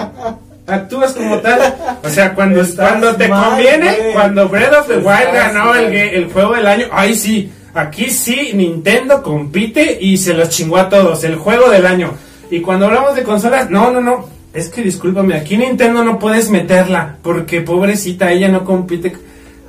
Actúas 0.67 1.13
como 1.13 1.37
tal. 1.39 1.75
O 2.03 2.09
sea, 2.09 2.33
cuando, 2.33 2.61
Estás 2.61 2.89
cuando 2.89 3.15
te 3.15 3.27
mal, 3.27 3.49
conviene, 3.49 3.97
cuando 4.13 4.47
Breath 4.47 4.73
of 4.73 4.87
the 4.87 4.97
Wild 4.97 5.19
Estás 5.21 5.53
ganó 5.53 5.75
el, 5.75 5.93
el 5.93 6.31
juego 6.31 6.53
del 6.53 6.67
año, 6.67 6.85
ahí 6.91 7.15
sí. 7.15 7.51
Aquí 7.73 8.09
sí, 8.09 8.51
Nintendo 8.53 9.23
compite 9.23 9.97
y 9.99 10.17
se 10.17 10.33
los 10.33 10.49
chingó 10.49 10.77
a 10.77 10.89
todos. 10.89 11.23
El 11.23 11.35
juego 11.37 11.69
del 11.69 11.85
año. 11.85 12.13
Y 12.49 12.59
cuando 12.59 12.87
hablamos 12.87 13.15
de 13.15 13.23
consolas, 13.23 13.69
no, 13.69 13.91
no, 13.91 14.01
no. 14.01 14.25
Es 14.53 14.69
que 14.69 14.81
discúlpame, 14.81 15.35
aquí 15.35 15.55
Nintendo 15.57 16.03
no 16.03 16.19
puedes 16.19 16.49
meterla. 16.49 17.17
Porque 17.21 17.61
pobrecita, 17.61 18.31
ella 18.31 18.49
no 18.49 18.65
compite. 18.65 19.13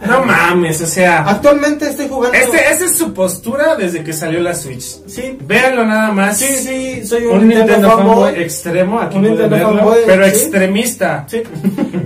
No 0.05 0.25
mames, 0.25 0.83
o 0.83 0.87
sea. 0.87 1.21
Actualmente 1.23 1.87
estoy 1.89 2.09
jugando. 2.09 2.37
Este, 2.37 2.57
esa 2.57 2.87
es 2.87 2.99
su 2.99 3.15
postura 3.15 3.77
desde 3.77 4.03
que 4.03 4.12
salió 4.12 4.41
la 4.41 4.53
Switch. 4.53 4.83
Sí, 5.07 5.39
Véanlo 5.47 5.87
nada 5.87 6.11
más. 6.11 6.39
sí, 6.39 6.47
sí, 6.57 7.07
soy 7.07 7.27
un, 7.27 7.39
Un 7.39 7.49
Nintendo, 7.49 7.89
fanboy 7.89 8.15
fanboy. 8.33 8.43
extremo, 8.43 8.99
aquí 9.01 9.17
Un 9.19 9.23
Nintendo 9.23 9.51
verlo, 9.57 9.77
fanboy, 9.77 9.99
pero 10.05 10.25
sí. 10.25 10.31
extremista. 10.31 11.25
Sí. 11.29 11.43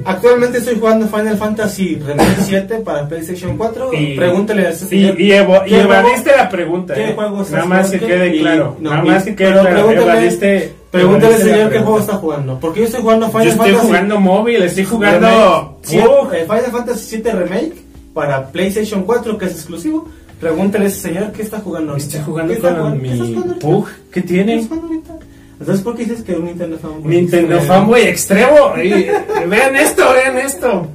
Actualmente 0.04 0.58
estoy 0.58 0.78
jugando 0.78 1.08
Final 1.08 1.38
Fantasy 1.38 1.94
Remake 2.06 2.36
7 2.44 2.74
para 2.84 3.08
PlayStation 3.08 3.56
4. 3.56 3.90
Y- 3.94 4.14
Pregúntale 4.14 4.66
a 4.66 4.70
ese 4.70 4.86
Sí, 4.86 4.96
y, 5.16 5.30
evo- 5.32 5.62
y 5.64 5.70
¿Qué 5.70 5.80
evadiste 5.80 6.32
la 6.36 6.50
pregunta. 6.50 6.92
¿Qué 6.92 7.08
eh. 7.10 7.12
juego 7.14 7.46
Nada 7.50 7.64
más 7.64 7.90
que 7.90 7.98
quede 7.98 8.36
Y- 8.36 8.40
claro. 8.40 8.76
no, 8.78 8.90
nada 8.90 9.02
más 9.04 9.22
que 9.24 9.34
quede 9.34 9.52
claro. 9.52 9.90
Evadiste, 9.90 10.74
Pregúntale 10.90 11.34
al 11.34 11.40
señor 11.42 11.70
qué 11.70 11.78
juego 11.80 11.98
está 12.00 12.14
jugando. 12.14 12.58
Porque 12.60 12.80
yo 12.80 12.86
estoy 12.86 13.02
jugando 13.02 13.28
Final 13.28 13.44
Yo 13.44 13.50
estoy 13.50 13.66
Fantasy. 13.70 13.86
jugando 13.88 14.20
móvil, 14.20 14.62
estoy 14.62 14.84
Remake 14.84 14.96
jugando. 14.96 15.78
Pug. 15.82 16.32
eh, 16.34 16.42
Final 16.48 16.72
Fantasy 16.72 17.04
7 17.08 17.32
Remake 17.32 17.72
para 18.14 18.46
PlayStation 18.48 19.02
4, 19.02 19.36
que 19.38 19.44
es 19.46 19.52
exclusivo. 19.52 20.08
Pregúntale 20.40 20.84
a 20.84 20.88
ese 20.88 21.00
señor 21.00 21.32
qué 21.32 21.42
está 21.42 21.58
jugando 21.60 21.92
ahorita. 21.92 22.06
Estoy 22.08 22.24
jugando 22.24 22.52
¿Qué 22.52 22.56
está 22.58 22.68
con 22.68 22.78
jugando? 22.78 23.02
¿Qué 23.02 23.08
mi 23.08 23.20
ahorita? 23.20 23.58
Pug. 23.60 23.86
¿Qué 23.86 24.20
¿Qué 24.20 24.22
tiene? 24.22 24.54
ahorita? 24.70 25.12
Entonces, 25.58 25.82
¿por 25.84 25.96
qué 25.96 26.04
dices 26.04 26.22
que 26.22 26.32
un 26.34 26.44
Nintendo 26.44 26.78
fanboy? 26.78 27.16
Nintendo 27.16 27.56
Eh, 27.56 27.60
fanboy 27.62 28.00
extremo. 28.02 28.74
Y- 28.82 29.06
vean 29.48 29.76
esto, 29.76 30.04
vean 30.12 30.38
esto. 30.38 30.86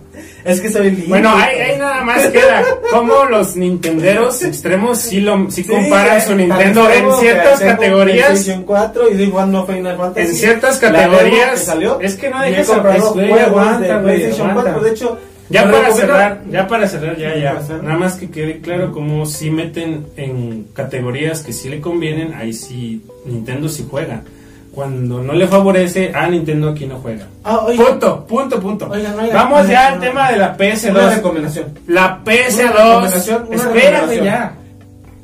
Es 0.43 0.59
que 0.61 0.69
soy 0.69 0.91
lindo. 0.91 1.09
Bueno, 1.09 1.31
ahí, 1.35 1.59
ahí 1.59 1.77
nada 1.77 2.03
más 2.03 2.27
queda 2.27 2.63
cómo 2.91 3.25
los 3.25 3.55
nintenderos 3.55 4.43
extremos 4.43 4.97
sí, 4.99 5.21
lo, 5.21 5.49
sí 5.51 5.63
comparan 5.63 6.17
eh, 6.17 6.21
su 6.21 6.35
Nintendo 6.35 6.89
en 6.89 7.11
ciertas 7.19 7.59
que 7.59 7.65
categorías. 7.67 8.27
PlayStation 8.29 8.63
4 8.63 9.07
y 9.09 9.11
estoy 9.11 9.29
jugando 9.29 9.65
Final 9.65 9.97
Fantasy. 9.97 10.27
En 10.27 10.35
ciertas 10.35 10.77
categorías. 10.79 11.51
que 11.51 11.57
salió, 11.57 11.99
Es 11.99 12.15
que 12.15 12.29
no 12.29 12.41
dejes 12.41 12.67
güey, 12.67 13.29
juegos 13.29 13.79
de 13.79 13.87
PlayStation 13.87 14.49
aguanta. 14.49 14.71
4. 14.73 14.83
De 14.83 14.89
hecho, 14.91 15.17
Ya 15.49 15.63
para 15.63 15.77
recomiendo- 15.87 15.97
cerrar, 16.13 16.41
ya 16.49 16.67
para 16.67 16.87
cerrar, 16.87 17.17
ya, 17.17 17.35
Ya. 17.35 17.59
Nada 17.83 17.97
más 17.97 18.15
que 18.15 18.29
quede 18.31 18.61
claro 18.61 18.91
cómo 18.91 19.25
si 19.25 19.51
meten 19.51 20.07
en 20.17 20.67
categorías 20.73 21.41
que 21.43 21.53
sí 21.53 21.69
le 21.69 21.81
convienen, 21.81 22.33
ahí 22.33 22.53
sí 22.53 23.03
Nintendo 23.25 23.67
sí 23.69 23.85
juega. 23.89 24.23
Cuando 24.73 25.21
no 25.21 25.33
le 25.33 25.47
favorece 25.47 26.11
a 26.13 26.27
Nintendo 26.29 26.69
aquí 26.69 26.85
no 26.85 26.97
juega. 26.99 27.27
Ah, 27.43 27.59
oiga. 27.65 27.85
Punto, 27.85 28.25
punto, 28.25 28.59
punto. 28.59 28.89
Vamos 29.33 29.67
ya 29.67 29.87
al 29.89 29.99
tema 29.99 30.31
de 30.31 30.37
la 30.37 30.47
Una 30.47 30.57
PS2. 30.57 31.15
recomendación. 31.15 31.65
La 31.87 32.05
Una 32.05 32.23
PS2. 32.23 32.71
recomendación, 32.73 33.45
una 33.47 33.55
Espérate 33.57 34.23
ya. 34.23 34.53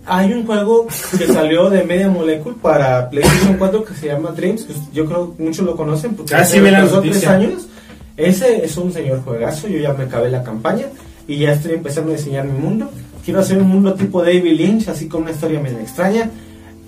Hay 0.06 0.32
un 0.34 0.46
juego 0.46 0.88
que 1.18 1.28
salió 1.34 1.70
de 1.70 1.84
Media 1.84 2.08
Molecule 2.10 2.56
para 2.62 3.10
PlayStation 3.10 3.58
4 3.58 3.84
que 3.86 3.94
se 3.94 4.08
llama 4.08 4.32
Dreams. 4.32 4.64
que 4.64 4.74
yo 4.94 5.06
creo 5.06 5.36
que 5.36 5.44
muchos 5.44 5.66
lo 5.66 5.76
conocen 5.76 6.16
porque 6.16 6.34
Ah, 6.36 6.40
hace 6.40 6.60
la 6.62 6.82
dos 6.86 7.02
tres 7.02 7.28
años. 7.28 7.68
Ese 8.16 8.66
es 8.66 8.76
un 8.78 8.92
señor 8.92 9.22
juegazo. 9.24 9.68
Yo 9.68 9.80
ya 9.80 9.94
me 9.94 10.06
acabé 10.06 10.30
la 10.30 10.44
campaña 10.44 10.86
y 11.28 11.38
ya 11.40 11.54
estoy 11.54 11.74
empezando 11.74 12.12
a 12.12 12.16
diseñar 12.16 12.46
mi 12.46 12.58
mundo. 12.58 12.90
Quiero 13.24 13.42
hacer 13.42 13.58
un 13.62 13.68
mundo 13.68 13.94
tipo 13.94 14.22
David 14.24 14.54
Lynch, 14.58 14.88
así 14.88 15.08
con 15.10 15.24
una 15.24 15.32
historia 15.32 15.60
medio 15.60 15.80
extraña. 15.80 16.30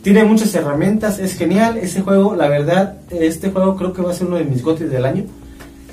Tiene 0.01 0.24
muchas 0.24 0.53
herramientas, 0.56 1.20
es 1.20 1.36
genial. 1.38 1.77
Ese 1.77 2.01
juego, 2.01 2.36
la 2.36 2.48
verdad, 2.48 2.96
este 3.12 3.51
juego 3.51 3.75
creo 3.75 3.94
que 3.94 4.01
va 4.01 4.12
a 4.12 4.13
ser 4.13 4.27
uno 4.27 4.38
de 4.38 4.46
mis 4.46 4.63
gotis 4.63 4.89
del 4.89 5.06
año. 5.06 5.24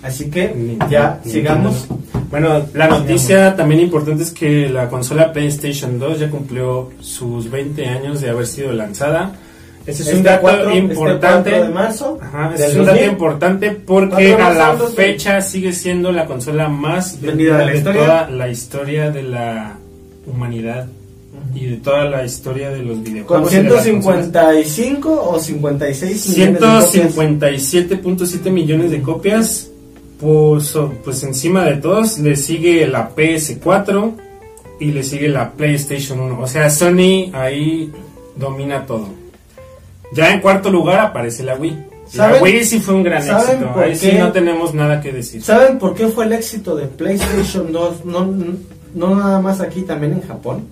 Así 0.02 0.30
que 0.30 0.48
Nintendo, 0.54 0.88
ya 0.88 1.20
Nintendo. 1.24 1.72
sigamos. 1.72 1.86
Bueno, 2.30 2.62
la 2.74 2.86
noticia 2.88 3.56
también 3.56 3.80
importante 3.80 4.22
es 4.22 4.30
que 4.30 4.68
la 4.68 4.88
consola 4.88 5.32
PlayStation 5.32 5.98
2 5.98 6.20
ya 6.20 6.30
cumplió 6.30 6.90
sus 7.00 7.50
20 7.50 7.86
años 7.86 8.20
de 8.20 8.30
haber 8.30 8.46
sido 8.46 8.72
lanzada. 8.72 9.32
Ese 9.86 10.02
es 10.02 10.08
un 10.08 10.16
Este 10.16 10.28
dato 10.28 10.42
4 10.42 10.62
este 10.70 10.78
importante. 10.78 11.50
4 11.50 11.66
de 11.68 11.74
marzo. 11.74 12.18
Ajá, 12.20 12.50
del 12.50 12.60
es 12.70 12.76
un 12.76 12.84
dato 12.84 12.98
2000. 12.98 13.10
importante 13.12 13.70
porque 13.70 14.34
a 14.34 14.50
la 14.52 14.76
fecha 14.94 15.40
sigue 15.40 15.72
siendo 15.72 16.12
la 16.12 16.26
consola 16.26 16.68
más 16.68 17.20
Vendida 17.20 17.58
de 17.58 17.66
la 17.66 17.74
historia. 17.74 18.00
toda 18.02 18.30
la 18.30 18.48
historia 18.48 19.10
de 19.10 19.22
la 19.22 19.76
humanidad 20.26 20.86
y 21.56 21.66
de 21.66 21.76
toda 21.78 22.04
la 22.04 22.24
historia 22.24 22.70
de 22.70 22.78
los 22.82 22.96
Con 22.96 23.04
videojuegos. 23.04 23.50
consolas. 23.50 23.82
155 23.84 25.30
o 25.30 25.38
56 25.40 26.28
millones 26.38 26.60
de 26.92 27.00
copias. 27.12 27.72
157.7 27.74 28.50
millones 28.50 28.90
de 28.90 29.02
copias. 29.02 29.70
Pues, 30.20 30.74
pues 31.04 31.22
encima 31.24 31.64
de 31.64 31.76
todos 31.76 32.18
le 32.18 32.36
sigue 32.36 32.86
la 32.86 33.14
PS4 33.14 34.12
y 34.80 34.86
le 34.92 35.02
sigue 35.02 35.28
la 35.28 35.52
PlayStation 35.52 36.20
1. 36.20 36.40
O 36.40 36.46
sea, 36.46 36.70
Sony 36.70 37.30
ahí 37.32 37.92
domina 38.36 38.86
todo. 38.86 39.08
Ya 40.12 40.32
en 40.32 40.40
cuarto 40.40 40.70
lugar 40.70 41.00
aparece 41.00 41.42
la 41.42 41.54
Wii. 41.56 41.76
La 42.14 42.28
¿Saben- 42.30 42.42
Wii 42.42 42.64
sí 42.64 42.78
fue 42.80 42.94
un 42.94 43.02
gran 43.02 43.22
éxito. 43.28 43.72
Ahí 43.76 43.96
sí 43.96 44.12
no 44.18 44.30
tenemos 44.32 44.72
nada 44.72 45.00
que 45.00 45.12
decir. 45.12 45.42
¿Saben 45.42 45.78
por 45.78 45.94
qué 45.94 46.06
fue 46.08 46.24
el 46.26 46.32
éxito 46.32 46.76
de 46.76 46.86
PlayStation 46.86 47.72
2? 47.72 48.04
No, 48.04 48.32
no 48.94 49.14
nada 49.16 49.40
más 49.40 49.60
aquí, 49.60 49.82
también 49.82 50.12
en 50.12 50.22
Japón. 50.22 50.64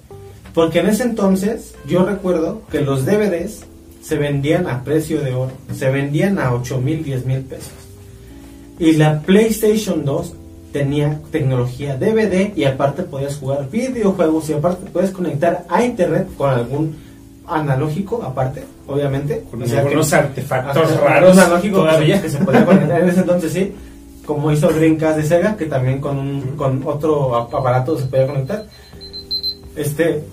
Porque 0.54 0.78
en 0.80 0.86
ese 0.86 1.02
entonces 1.02 1.74
yo 1.86 2.04
recuerdo 2.04 2.62
que 2.70 2.80
los 2.80 3.04
DVDs 3.04 3.64
se 4.02 4.16
vendían 4.16 4.66
a 4.68 4.84
precio 4.84 5.20
de 5.20 5.34
oro. 5.34 5.52
Se 5.74 5.90
vendían 5.90 6.38
a 6.38 6.52
8 6.54 6.80
mil, 6.80 7.02
10 7.02 7.26
mil 7.26 7.40
pesos. 7.40 7.72
Y 8.78 8.92
la 8.92 9.20
PlayStation 9.22 10.04
2 10.04 10.34
tenía 10.72 11.20
tecnología 11.30 11.96
DVD 11.96 12.52
y 12.56 12.64
aparte 12.64 13.02
podías 13.04 13.36
jugar 13.36 13.68
videojuegos 13.70 14.48
y 14.50 14.52
aparte 14.54 14.90
puedes 14.92 15.10
conectar 15.10 15.64
a 15.68 15.84
internet 15.84 16.28
con 16.36 16.50
algún 16.50 16.96
analógico 17.46 18.22
aparte, 18.22 18.64
obviamente. 18.86 19.44
Con 19.50 19.62
O 19.62 19.66
sea 19.66 19.76
que- 19.80 19.86
algunos 19.88 20.12
artefactos 20.12 21.00
raros 21.00 21.32
un 21.34 21.38
analógico 21.40 21.76
todavía. 21.78 22.20
que 22.22 22.28
se 22.28 22.38
podía 22.38 22.64
conectar 22.64 23.00
en 23.02 23.08
ese 23.08 23.20
entonces 23.20 23.52
sí 23.52 23.72
como 24.26 24.50
hizo 24.50 24.68
Dreamcast 24.68 25.18
de 25.18 25.22
Sega 25.24 25.56
que 25.56 25.66
también 25.66 26.00
con 26.00 26.18
un 26.18 26.40
con 26.56 26.82
otro 26.86 27.36
ap- 27.36 27.54
aparato 27.54 27.98
se 27.98 28.06
podía 28.06 28.26
conectar 28.26 28.66
este 29.76 30.24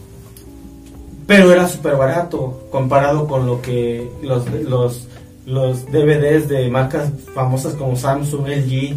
pero 1.31 1.51
era 1.51 1.67
súper 1.67 1.95
barato 1.95 2.67
comparado 2.71 3.27
con 3.27 3.45
lo 3.45 3.61
que 3.61 4.09
los 4.21 4.43
los 4.67 5.07
los 5.45 5.85
DVDs 5.91 6.47
de 6.47 6.69
marcas 6.69 7.09
famosas 7.33 7.73
como 7.73 7.95
Samsung 7.95 8.47
LG 8.47 8.95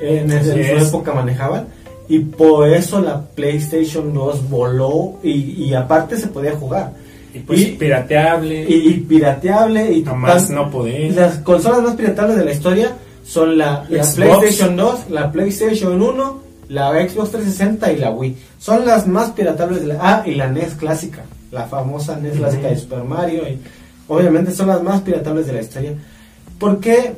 en, 0.00 0.44
su 0.44 0.86
época 0.86 1.12
manejaban 1.12 1.66
y 2.08 2.20
por 2.20 2.68
eso 2.68 3.00
la 3.00 3.20
PlayStation 3.20 4.14
2 4.14 4.48
voló 4.48 5.18
y, 5.22 5.30
y 5.64 5.74
aparte 5.74 6.16
se 6.16 6.28
podía 6.28 6.52
jugar 6.56 6.92
Y 7.34 7.40
pues 7.40 7.60
Y- 7.60 7.64
pirateable. 7.72 8.64
y, 8.68 8.88
y 8.88 8.94
pirateable 9.00 9.92
y 9.92 10.02
más 10.04 10.48
no 10.50 10.70
poder. 10.70 11.14
las 11.14 11.38
consolas 11.38 11.82
más 11.82 11.94
piratables 11.96 12.36
de 12.36 12.44
la 12.44 12.52
historia 12.52 12.92
son 13.24 13.58
la, 13.58 13.84
la. 13.90 14.04
PlayStation 14.14 14.74
2, 14.74 15.10
la 15.10 15.30
PlayStation 15.30 16.00
1, 16.00 16.40
la 16.70 16.92
Xbox 17.06 17.30
360 17.32 17.92
y 17.92 17.96
la 17.98 18.10
Wii. 18.10 18.36
Son 18.58 18.86
las 18.86 19.06
más 19.06 19.30
piratables 19.32 19.82
de 19.82 19.88
la 19.88 19.98
Ah, 20.00 20.22
y 20.24 20.34
la 20.34 20.48
NES 20.48 20.74
clásica, 20.76 21.24
la 21.50 21.64
famosa 21.66 22.16
NES 22.16 22.32
Ujú. 22.32 22.40
clásica 22.40 22.68
de 22.68 22.76
Super 22.76 23.04
Mario. 23.04 23.42
Y, 23.48 23.58
obviamente 24.08 24.52
son 24.52 24.68
las 24.68 24.82
más 24.82 25.00
piratables 25.02 25.46
de 25.46 25.52
la 25.52 25.60
historia. 25.60 25.92
¿Por 26.58 26.80
qué? 26.80 27.12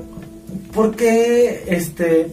Porque 0.73 1.64
este 1.69 2.29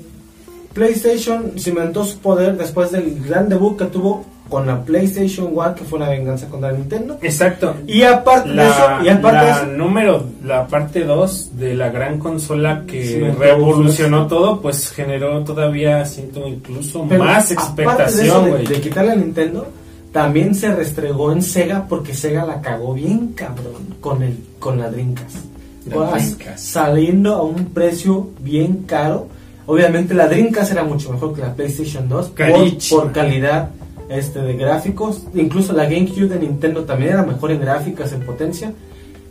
PlayStation 0.74 1.54
cimentó 1.58 2.04
su 2.06 2.20
poder 2.20 2.58
después 2.58 2.92
del 2.92 3.22
gran 3.24 3.50
debut 3.50 3.78
que 3.78 3.86
tuvo 3.86 4.26
con 4.50 4.66
la 4.66 4.82
PlayStation 4.84 5.50
1, 5.52 5.76
que 5.76 5.84
fue 5.84 6.00
una 6.00 6.10
venganza 6.10 6.48
contra 6.48 6.72
Nintendo. 6.72 7.18
Exacto. 7.22 7.76
Y 7.86 8.04
aparte 8.04 8.50
de 8.50 8.56
la, 8.56 8.68
eso, 8.70 9.06
y 9.06 9.10
aparte 9.10 9.38
de 9.40 9.52
la 9.52 9.58
eso, 9.58 9.66
número, 9.68 10.24
la 10.46 10.68
parte 10.68 11.04
2 11.04 11.58
de 11.58 11.74
la 11.76 11.90
gran 11.90 12.18
consola 12.18 12.84
que 12.88 13.06
Sí, 13.06 13.20
revolucionó 13.20 14.28
todo, 14.28 14.62
pues 14.62 14.92
generó 14.92 15.44
todavía, 15.44 16.06
siento, 16.06 16.48
incluso 16.48 17.06
Pero 17.10 17.26
más 17.26 17.50
de 17.50 17.56
eso 17.56 17.64
expectación, 17.64 18.46
de, 18.46 18.52
güey. 18.52 18.66
de 18.68 18.82
quitarle 18.82 19.12
a 19.12 19.16
Nintendo, 19.16 19.68
también 20.12 20.56
se 20.56 20.74
restregó 20.74 21.32
en 21.32 21.42
Sega 21.42 21.86
porque 21.88 22.14
Sega 22.14 22.46
la 22.46 22.62
cagó 22.62 22.94
bien 22.94 23.34
cabrón 23.34 23.96
con 24.00 24.24
el 24.24 24.38
con 24.60 24.80
la 24.80 24.90
Dreamcast. 24.90 25.38
La. 25.86 26.58
Saliendo 26.58 27.36
a 27.36 27.44
un 27.44 27.66
precio 27.66 28.30
bien 28.40 28.84
caro. 28.86 29.28
Obviamente 29.66 30.14
la 30.14 30.28
Dreamcast 30.28 30.72
era 30.72 30.84
mucho 30.84 31.12
mejor 31.12 31.34
que 31.34 31.42
la 31.42 31.54
PlayStation 31.54 32.08
2 32.10 32.34
por, 32.90 33.12
calidad 33.12 33.70
este 34.10 34.40
de 34.40 34.56
gráficos. 34.56 35.24
Incluso 35.34 35.74
la 35.74 35.84
GameCube 35.84 36.28
de 36.28 36.40
Nintendo 36.40 36.84
también 36.84 37.14
era 37.14 37.24
mejor 37.24 37.52
en 37.52 37.62
gráficas, 37.62 38.12
en 38.14 38.22
potencia. 38.22 38.74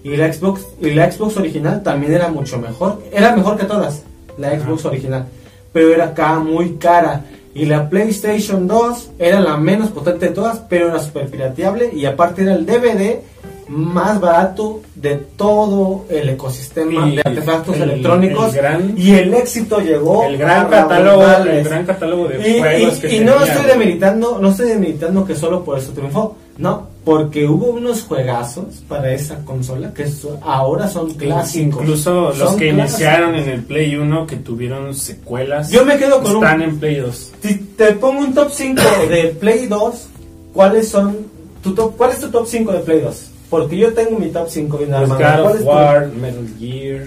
Y 0.04 0.16
la 0.16 0.32
Xbox 0.32 0.66
y 0.80 0.90
la 0.90 1.10
Xbox 1.10 1.36
original 1.36 1.82
también 1.82 2.12
era 2.12 2.28
mucho 2.28 2.58
mejor. 2.58 3.02
Era 3.12 3.34
mejor 3.34 3.56
que 3.56 3.64
todas, 3.64 4.02
la 4.38 4.58
Xbox 4.58 4.84
original. 4.84 5.26
Pero 5.72 5.92
era 5.92 6.06
acá 6.06 6.38
muy 6.38 6.74
cara. 6.74 7.24
Y 7.56 7.64
la 7.66 7.88
PlayStation 7.88 8.66
2 8.66 9.10
era 9.18 9.40
la 9.40 9.56
menos 9.56 9.88
potente 9.90 10.26
de 10.28 10.32
todas, 10.34 10.58
pero 10.68 10.88
era 10.88 10.98
super 10.98 11.26
pirateable. 11.26 11.90
Y 11.94 12.04
aparte 12.06 12.42
era 12.42 12.54
el 12.54 12.66
DVD 12.66 13.20
más 13.68 14.20
barato 14.20 14.80
de 14.94 15.16
todo 15.36 16.04
el 16.08 16.28
ecosistema 16.28 17.08
Y 17.08 17.16
de 17.16 17.22
artefactos 17.24 17.76
el- 17.76 17.82
electrónicos. 17.82 18.48
el 18.54 18.54
gran- 18.54 18.94
y 18.96 19.12
el 19.14 19.34
éxito 19.34 19.80
llegó 19.80 20.24
el 20.24 20.36
gran 20.38 20.68
catálogo, 20.68 21.24
el 21.50 21.64
gran 21.64 21.84
catálogo 21.84 22.28
de 22.28 22.48
Y, 22.48 22.58
juegos 22.60 22.98
y- 22.98 23.00
que 23.00 23.16
y 23.16 23.20
no 23.20 23.42
estoy 23.42 23.66
demeritando, 23.66 24.38
no 24.40 24.50
estoy 24.50 24.68
demeritando 24.68 25.24
que 25.26 25.34
solo 25.34 25.64
por 25.64 25.78
eso 25.78 25.90
triunfó, 25.92 26.36
no, 26.58 26.86
porque 27.06 27.46
hubo 27.46 27.66
unos 27.70 28.02
juegazos 28.02 28.82
para 28.88 29.12
esa 29.14 29.36
consola 29.44 29.94
que 29.94 30.08
so- 30.10 30.40
ahora 30.42 30.88
son 30.88 31.14
clásicos. 31.14 31.80
Incluso 31.82 32.32
los 32.36 32.56
que 32.56 32.70
clásicos. 32.72 32.90
iniciaron 33.00 33.34
en 33.36 33.48
el 33.48 33.62
Play 33.62 33.94
1 33.94 34.26
que 34.26 34.34
tuvieron 34.36 34.92
secuelas. 34.92 35.70
Yo 35.70 35.84
me 35.86 35.96
quedo 35.98 36.20
con 36.20 36.32
un- 36.36 36.44
están 36.44 36.62
en 36.62 36.80
Play 36.80 36.96
2. 36.96 37.32
Si 37.40 37.54
te 37.54 37.92
pongo 37.92 38.18
un 38.22 38.34
top 38.34 38.50
5 38.52 38.82
de 39.08 39.28
Play 39.40 39.66
2, 39.68 40.08
¿cuáles 40.52 40.88
son 40.88 41.16
tu 41.62 41.72
top, 41.74 41.96
cuál 41.96 42.10
es 42.10 42.18
tu 42.18 42.28
top 42.28 42.44
5 42.46 42.72
de 42.72 42.80
Play 42.80 43.00
2? 43.00 43.30
Porque 43.50 43.76
yo 43.78 43.92
tengo 43.94 44.18
mi 44.18 44.30
top 44.30 44.48
5 44.50 44.76
bien 44.76 44.90
Pues 44.90 45.02
armado. 45.02 45.20
God 45.20 45.42
¿Cuál 45.42 45.46
of 45.46 45.54
es 45.54 45.60
tu- 45.60 45.68
War, 45.68 46.06
Metal 46.08 46.48
Gear. 46.58 47.04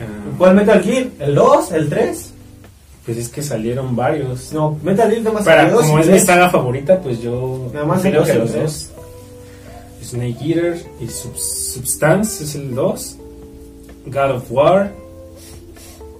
ah, 0.00 0.34
¿Cuál 0.36 0.54
Metal 0.54 0.82
Gear? 0.82 1.06
¿El 1.20 1.34
2? 1.34 1.72
¿El 1.72 1.88
3? 1.88 2.30
pues 3.06 3.18
es 3.18 3.28
que 3.28 3.42
salieron 3.42 3.94
varios. 3.94 4.50
No, 4.54 4.78
Metal 4.82 5.10
Gear 5.10 5.20
nada 5.22 5.34
más 5.34 5.44
Para, 5.44 5.62
el 5.66 5.72
2 5.72 5.82
como 5.84 5.98
es 5.98 6.08
mi 6.08 6.18
saga 6.20 6.48
favorita, 6.48 6.98
pues 7.00 7.20
yo 7.20 7.68
Nada 7.74 7.84
más 7.84 8.00
creo 8.00 8.24
que 8.24 8.32
los 8.34 8.52
dos. 8.54 8.90
Snake 10.14 10.36
Eater 10.42 10.82
y 11.00 11.06
Sub- 11.08 11.36
Substance 11.36 12.44
es 12.44 12.54
el 12.54 12.74
2. 12.74 13.16
God 14.06 14.30
of 14.36 14.50
War. 14.50 14.92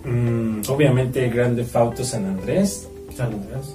Mm, 0.05 0.63
obviamente 0.69 1.29
Grand 1.29 1.57
Theft 1.57 1.77
Auto 1.77 2.05
San 2.05 2.25
Andrés. 2.27 2.89
San 3.17 3.33
Andreas. 3.33 3.75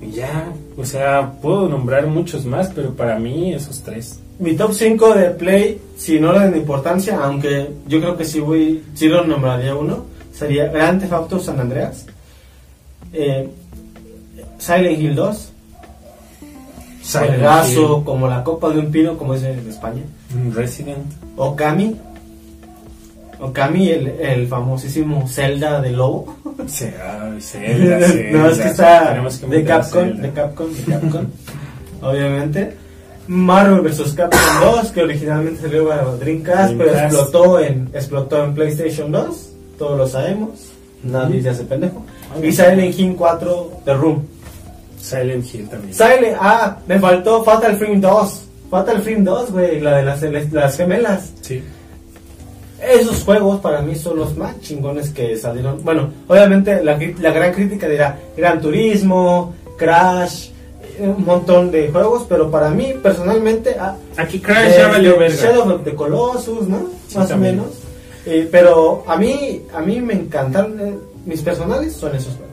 Y 0.00 0.12
ya, 0.12 0.52
o 0.76 0.84
sea, 0.84 1.32
puedo 1.42 1.68
nombrar 1.68 2.06
muchos 2.06 2.44
más, 2.44 2.68
pero 2.74 2.94
para 2.94 3.18
mí 3.18 3.52
esos 3.52 3.80
tres. 3.82 4.20
Mi 4.38 4.54
top 4.54 4.72
5 4.72 5.14
de 5.14 5.30
Play, 5.30 5.80
sin 5.96 6.24
orden 6.24 6.52
de 6.52 6.58
importancia, 6.58 7.18
aunque 7.20 7.68
yo 7.88 7.98
creo 8.00 8.16
que 8.16 8.24
sí 8.24 8.38
voy, 8.38 8.84
sí 8.94 9.08
lo 9.08 9.24
nombraría 9.24 9.74
uno, 9.74 10.04
sería 10.32 10.68
Grand 10.68 11.00
Theft 11.00 11.12
Auto 11.12 11.40
San 11.40 11.58
Andreas, 11.58 12.06
eh, 13.12 13.48
Silent 14.58 15.00
Hill 15.00 15.16
2, 15.16 15.52
Juegazo, 17.12 18.04
como 18.04 18.28
la 18.28 18.44
copa 18.44 18.70
de 18.70 18.78
un 18.80 18.90
pino, 18.90 19.16
como 19.16 19.34
es 19.34 19.42
en 19.42 19.66
España, 19.68 20.02
Resident. 20.54 21.06
Okami, 21.36 21.96
Okami, 23.40 23.88
el, 23.90 24.08
el 24.08 24.48
famosísimo 24.48 25.26
Zelda 25.28 25.80
de 25.80 25.92
Lobo. 25.92 26.36
Zelda, 26.66 27.30
Zelda, 27.40 27.98
no, 28.32 28.48
es 28.48 28.58
que 28.58 28.68
está 28.68 29.22
que 29.40 29.46
de 29.46 29.64
Capcom, 29.64 30.02
Zelda. 30.02 30.22
de 30.22 30.32
Capcom, 30.32 30.66
de 30.72 30.82
Capcom, 30.84 31.26
obviamente. 32.02 32.74
Marvel 33.28 33.82
vs. 33.82 34.14
Capcom 34.14 34.40
2, 34.62 34.90
que 34.90 35.02
originalmente 35.02 35.60
salió 35.60 35.86
para 35.86 36.02
Dreamcast, 36.16 36.74
pero 36.76 36.90
Dreamcast. 36.90 37.14
explotó 37.14 37.60
en, 37.60 37.90
explotó 37.92 38.44
en 38.44 38.54
PlayStation 38.54 39.12
2, 39.12 39.50
todos 39.78 39.98
lo 39.98 40.08
sabemos, 40.08 40.50
nadie 41.04 41.42
se 41.42 41.50
hace 41.50 41.64
pendejo. 41.64 42.02
Ok. 42.36 42.44
Y 42.44 42.52
Silent 42.52 42.98
Hill 42.98 43.14
4, 43.16 43.72
The 43.84 43.94
Room. 43.94 44.26
Silent 45.00 45.54
Hill 45.54 45.68
también. 45.68 45.94
Silent, 45.94 46.36
ah, 46.40 46.78
me 46.86 46.98
faltó 46.98 47.44
Fatal 47.44 47.76
Frame 47.76 48.00
2. 48.00 48.42
Fatal 48.70 49.00
Frame 49.02 49.22
2, 49.22 49.50
güey, 49.52 49.80
la 49.80 49.96
de 49.98 50.02
las, 50.02 50.52
las 50.52 50.76
gemelas. 50.76 51.32
Sí. 51.40 51.62
Esos 52.80 53.24
juegos 53.24 53.60
para 53.60 53.82
mí 53.82 53.96
son 53.96 54.18
los 54.18 54.36
más 54.36 54.60
chingones 54.60 55.10
que 55.10 55.36
salieron. 55.36 55.82
Bueno, 55.82 56.10
obviamente 56.28 56.82
la, 56.84 56.96
la 57.20 57.32
gran 57.32 57.52
crítica 57.52 57.88
dirá 57.88 58.16
Gran 58.36 58.60
Turismo, 58.60 59.54
Crash, 59.76 60.50
eh, 60.98 61.08
un 61.16 61.24
montón 61.24 61.72
de 61.72 61.88
juegos, 61.90 62.24
pero 62.28 62.50
para 62.50 62.70
mí 62.70 62.94
personalmente 63.02 63.76
ah, 63.80 63.96
Aquí 64.16 64.38
Crash 64.38 64.76
ya 64.76 64.88
valió 64.88 65.18
verga. 65.18 65.36
Shadow 65.36 65.74
of 65.74 65.84
the 65.84 65.94
Colossus, 65.94 66.68
¿no? 66.68 66.86
Sí, 67.08 67.18
Más 67.18 67.28
también. 67.28 67.58
o 67.58 67.62
menos. 67.64 67.78
Eh, 68.26 68.48
pero 68.50 69.02
a 69.08 69.16
mí 69.16 69.62
a 69.74 69.80
mí 69.80 70.00
me 70.00 70.12
encantaron 70.14 70.78
eh, 70.80 70.94
mis 71.24 71.40
personales 71.42 71.94
son 71.94 72.14
esos 72.14 72.34
juegos. 72.34 72.47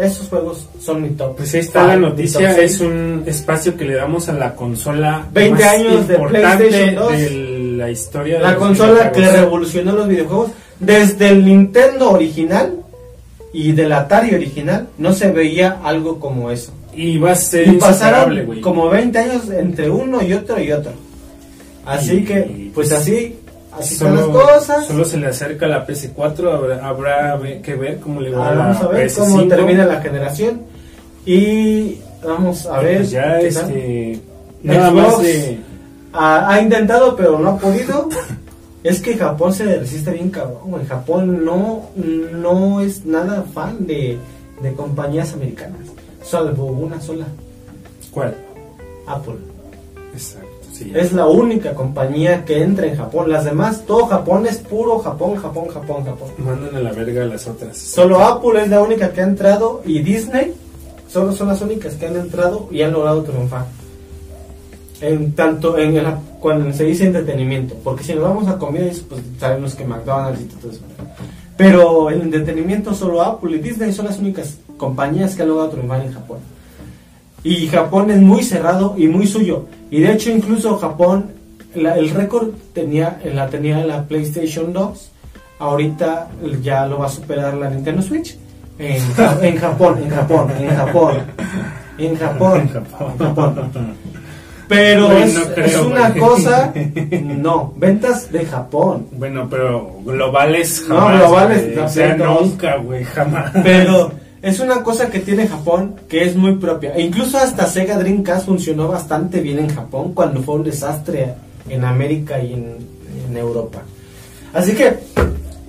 Esos 0.00 0.28
juegos 0.28 0.66
son 0.80 1.02
mi 1.02 1.10
top. 1.10 1.36
Pues 1.36 1.52
ahí 1.54 1.60
está 1.60 1.86
la 1.86 1.96
noticia, 1.96 2.56
es 2.58 2.80
un 2.80 3.22
espacio 3.26 3.76
que 3.76 3.84
le 3.84 3.94
damos 3.94 4.28
a 4.28 4.32
la 4.32 4.54
consola 4.54 5.26
20 5.32 5.62
más 5.62 5.72
años 5.74 6.08
de 6.08 6.18
PlayStation 6.18 6.94
2. 6.94 7.12
de 7.12 7.30
la 7.76 7.90
historia 7.90 8.36
de 8.38 8.42
La 8.42 8.56
consola 8.56 9.12
que 9.12 9.26
revolucionó 9.30 9.92
los 9.92 10.08
videojuegos 10.08 10.50
desde 10.78 11.28
el 11.28 11.44
Nintendo 11.44 12.10
original 12.12 12.74
y 13.52 13.72
del 13.72 13.92
Atari 13.92 14.34
original 14.34 14.88
no 14.98 15.12
se 15.12 15.30
veía 15.32 15.78
algo 15.82 16.18
como 16.20 16.50
eso. 16.50 16.72
Y 16.94 17.18
va 17.18 17.32
a 17.32 17.36
ser 17.36 17.68
Y 17.68 17.72
pasaron 17.72 18.60
como 18.60 18.88
20 18.88 19.18
años 19.18 19.50
entre 19.50 19.88
uno 19.90 20.22
y 20.22 20.32
otro 20.32 20.60
y 20.60 20.72
otro. 20.72 20.92
Así 21.86 22.16
Y- 22.18 22.24
que, 22.24 22.70
pues 22.74 22.92
así, 22.92 23.36
así 23.72 23.94
están 23.94 24.16
Solo, 24.18 24.32
las 24.38 24.44
cosas. 24.58 24.86
solo 24.86 25.04
se 25.04 25.16
le 25.18 25.26
acerca 25.28 25.66
la 25.66 25.86
PS4, 25.86 26.80
habrá, 26.82 27.38
que 27.62 27.74
ver 27.74 27.98
cómo 28.00 28.20
le 28.20 28.30
va 28.30 28.48
Ah, 28.48 28.52
a 28.52 28.54
vamos 28.54 28.82
a 28.82 28.88
ver 28.88 29.08
PS5. 29.08 29.18
cómo 29.18 29.48
termina 29.48 29.84
la 29.86 30.00
generación 30.00 30.62
y 31.26 31.98
vamos 32.24 32.66
a 32.66 32.80
ver. 32.80 32.96
Pues 32.98 33.10
ya 33.10 33.40
este 33.40 34.20
nada 34.62 34.90
Xbox 34.90 35.02
más 35.02 35.22
de 35.22 35.58
ha, 36.12 36.50
ha 36.54 36.60
intentado 36.60 37.14
pero 37.16 37.38
no 37.38 37.50
ha 37.50 37.58
podido. 37.58 38.08
es 38.82 39.00
que 39.00 39.16
Japón 39.16 39.52
se 39.52 39.78
resiste 39.78 40.10
bien 40.10 40.30
cabrón. 40.30 40.58
güey. 40.64 40.86
Japón 40.86 41.44
no, 41.44 41.90
no 41.94 42.80
es 42.80 43.04
nada 43.04 43.44
fan 43.54 43.86
de, 43.86 44.18
de 44.62 44.72
compañías 44.74 45.32
americanas, 45.34 45.78
salvo 46.22 46.64
una 46.66 47.00
sola, 47.00 47.26
¿cuál? 48.10 48.34
Apple. 49.06 49.34
Exacto, 50.12 50.48
sí. 50.84 50.92
Es 50.94 51.12
la 51.12 51.26
única 51.26 51.74
compañía 51.74 52.44
que 52.44 52.62
entra 52.62 52.86
en 52.86 52.96
Japón. 52.96 53.30
Las 53.30 53.44
demás, 53.44 53.84
todo 53.86 54.06
Japón 54.06 54.46
es 54.46 54.58
puro 54.58 54.98
Japón, 54.98 55.36
Japón, 55.36 55.68
Japón, 55.68 56.04
Japón. 56.04 56.28
mandan 56.38 56.74
a 56.74 56.80
la 56.80 56.92
verga 56.92 57.24
a 57.24 57.26
las 57.26 57.46
otras. 57.46 57.76
Solo 57.76 58.20
Apple 58.20 58.62
es 58.62 58.68
la 58.68 58.80
única 58.80 59.12
que 59.12 59.20
ha 59.20 59.24
entrado 59.24 59.82
y 59.84 60.00
Disney 60.00 60.54
solo 61.08 61.32
son 61.32 61.48
las 61.48 61.60
únicas 61.60 61.94
que 61.94 62.06
han 62.06 62.16
entrado 62.16 62.68
y 62.70 62.82
han 62.82 62.92
logrado 62.92 63.22
triunfar. 63.22 63.66
En 65.00 65.32
tanto 65.32 65.78
en 65.78 65.96
el, 65.96 66.06
cuando 66.40 66.72
se 66.74 66.84
dice 66.84 67.06
entretenimiento, 67.06 67.74
porque 67.82 68.04
si 68.04 68.14
nos 68.14 68.24
vamos 68.24 68.48
a 68.48 68.58
comida, 68.58 68.84
pues 69.08 69.22
sabemos 69.38 69.74
que 69.74 69.84
McDonald's 69.84 70.42
y 70.42 70.44
todo 70.44 70.70
eso. 70.70 70.80
Pero 71.56 72.10
en 72.10 72.22
entretenimiento 72.22 72.94
solo 72.94 73.22
Apple 73.22 73.56
y 73.56 73.60
Disney 73.60 73.92
son 73.92 74.06
las 74.06 74.18
únicas 74.18 74.58
compañías 74.76 75.34
que 75.34 75.42
han 75.42 75.48
logrado 75.48 75.70
triunfar 75.70 76.02
en 76.02 76.12
Japón. 76.12 76.38
Y 77.42 77.66
Japón 77.68 78.10
es 78.10 78.18
muy 78.20 78.42
cerrado 78.42 78.94
y 78.98 79.06
muy 79.08 79.26
suyo. 79.26 79.66
Y 79.90 80.00
de 80.00 80.12
hecho 80.12 80.30
incluso 80.30 80.76
Japón, 80.78 81.32
la- 81.74 81.96
el 81.96 82.10
récord 82.10 82.48
tenía, 82.74 83.18
la 83.32 83.48
tenía 83.48 83.78
la 83.84 84.04
PlayStation 84.04 84.72
2. 84.72 85.10
Ahorita 85.58 86.28
ya 86.62 86.86
lo 86.86 86.98
va 86.98 87.06
a 87.06 87.10
superar 87.10 87.54
la 87.54 87.68
Nintendo 87.70 88.02
Switch. 88.02 88.36
En, 88.78 88.96
en 89.42 89.56
Japón, 89.58 89.98
en 90.02 90.10
Japón, 90.10 90.50
en 90.58 90.68
Japón. 90.76 91.12
En 91.98 92.16
Japón. 92.16 92.60
En 92.60 92.68
Japón. 92.68 93.10
en 93.18 93.26
Japón. 93.26 93.94
Pero 94.68 95.10
es, 95.18 95.34
no 95.34 95.54
creo, 95.54 95.66
es 95.66 95.76
una 95.78 96.08
güey. 96.10 96.20
cosa, 96.20 96.72
no, 97.24 97.72
ventas 97.76 98.30
de 98.30 98.46
Japón. 98.46 99.06
Bueno, 99.12 99.48
pero 99.50 99.96
globales 100.04 100.84
No, 100.88 100.94
jamás. 100.96 101.18
globales, 101.18 101.62
güey. 101.64 101.76
no, 101.76 101.84
o 101.84 101.88
sea, 101.88 102.16
nunca, 102.16 102.76
güey, 102.76 103.04
jamás. 103.04 103.50
Pero 103.64 104.12
es 104.42 104.60
una 104.60 104.82
cosa 104.82 105.10
que 105.10 105.20
tiene 105.20 105.46
Japón 105.48 105.96
que 106.08 106.24
es 106.24 106.34
muy 106.36 106.56
propia. 106.56 106.94
E 106.94 107.02
incluso 107.02 107.38
hasta 107.38 107.66
Sega 107.66 107.98
Dreamcast 107.98 108.46
funcionó 108.46 108.88
bastante 108.88 109.40
bien 109.40 109.58
en 109.58 109.68
Japón 109.74 110.12
cuando 110.14 110.42
fue 110.42 110.54
un 110.56 110.64
desastre 110.64 111.34
en 111.68 111.84
América 111.84 112.42
y 112.42 112.54
en, 112.54 112.76
en 113.28 113.36
Europa. 113.36 113.82
Así 114.54 114.72
que, 114.74 114.94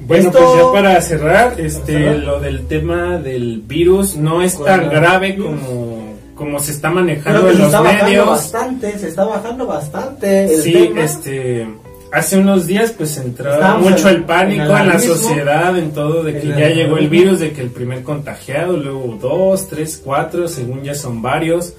Bueno, 0.07 0.29
esto- 0.29 0.39
pues 0.39 0.63
ya 0.65 0.71
para 0.71 1.01
cerrar, 1.01 1.59
este, 1.59 1.93
cerrar. 1.93 2.15
lo 2.17 2.39
del 2.39 2.65
tema 2.67 3.17
del 3.17 3.61
virus 3.61 4.15
no 4.15 4.41
es 4.41 4.57
tan 4.63 4.89
grave 4.89 5.37
como, 5.37 6.15
como 6.35 6.59
se 6.59 6.71
está 6.71 6.89
manejando 6.89 7.43
que 7.43 7.49
en 7.51 7.55
se 7.57 7.61
los 7.63 7.73
está 7.73 7.81
medios. 8.05 8.27
bastante, 8.27 8.97
se 8.97 9.07
está 9.09 9.25
bajando 9.25 9.67
bastante 9.67 10.45
el 10.55 10.61
Sí, 10.63 10.73
tema. 10.73 11.01
este, 11.03 11.67
hace 12.11 12.37
unos 12.37 12.67
días 12.67 12.91
pues 12.97 13.17
Estábamos 13.17 13.89
mucho 13.91 14.09
el 14.09 14.23
pánico 14.25 14.63
en 14.77 14.87
la 14.87 14.99
sociedad, 14.99 15.77
en 15.77 15.91
todo, 15.91 16.23
de 16.23 16.39
que 16.39 16.47
ya 16.49 16.69
llegó 16.69 16.97
el 16.97 17.09
virus, 17.09 17.39
de 17.39 17.51
que 17.51 17.61
el 17.61 17.69
primer 17.69 18.03
contagiado, 18.03 18.77
luego 18.77 19.17
dos, 19.21 19.67
tres, 19.67 20.01
cuatro, 20.03 20.47
según 20.47 20.83
ya 20.83 20.93
son 20.95 21.21
varios. 21.21 21.73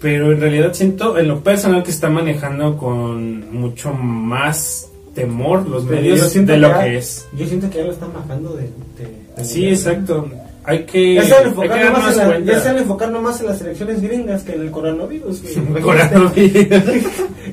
Pero 0.00 0.32
en 0.32 0.40
realidad 0.40 0.72
siento 0.72 1.16
en 1.16 1.28
lo 1.28 1.44
personal 1.44 1.84
que 1.84 1.92
está 1.92 2.08
manejando 2.10 2.76
con 2.76 3.52
mucho 3.54 3.92
más 3.92 4.88
temor 5.14 5.68
los 5.68 5.84
Pero 5.84 6.00
medios 6.00 6.34
de 6.34 6.56
lo 6.56 6.68
ya- 6.70 6.80
que 6.82 6.96
es. 6.98 7.28
Yo 7.36 7.46
siento 7.46 7.70
que 7.70 7.78
ya 7.78 7.84
lo 7.84 7.92
están 7.92 8.12
bajando 8.12 8.54
de... 8.54 8.62
de- 8.62 9.22
de 9.36 9.44
Sí, 9.44 9.68
exacto. 9.68 10.28
Hay 10.64 10.84
que, 10.86 11.14
Ya 11.14 11.24
se 11.24 11.34
hay 11.34 11.42
que 11.42 11.48
enfocar 11.50 11.84
nomás 11.84 12.16
darnos 12.16 12.18
en 12.18 12.46
la- 12.46 12.52
ya 12.52 12.60
se 12.60 13.44
las 13.44 13.60
elecciones 13.60 14.00
gringas 14.02 14.42
que 14.42 14.54
en 14.54 14.60
el 14.62 14.70
coronavirus. 14.72 15.42
güey. 15.42 15.82
Coronavirus. 15.82 17.04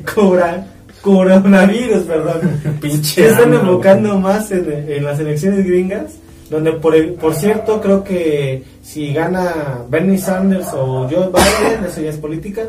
Cobra- 0.15 0.65
coronavirus, 1.01 2.03
perdón. 2.03 2.77
Pinche 2.81 3.21
Ya 3.21 3.29
están 3.29 3.53
enfocando 3.53 4.17
más 4.19 4.51
en, 4.51 4.85
en 4.87 5.03
las 5.03 5.19
elecciones 5.19 5.65
gringas, 5.65 6.13
donde 6.49 6.73
por, 6.73 7.15
por 7.15 7.33
cierto 7.33 7.79
creo 7.81 8.03
que 8.03 8.63
si 8.81 9.13
gana 9.13 9.79
Bernie 9.89 10.17
Sanders 10.17 10.67
o 10.73 11.07
Joe 11.09 11.27
Biden, 11.27 11.85
eso 11.87 12.01
ya 12.01 12.09
es 12.09 12.17
política, 12.17 12.63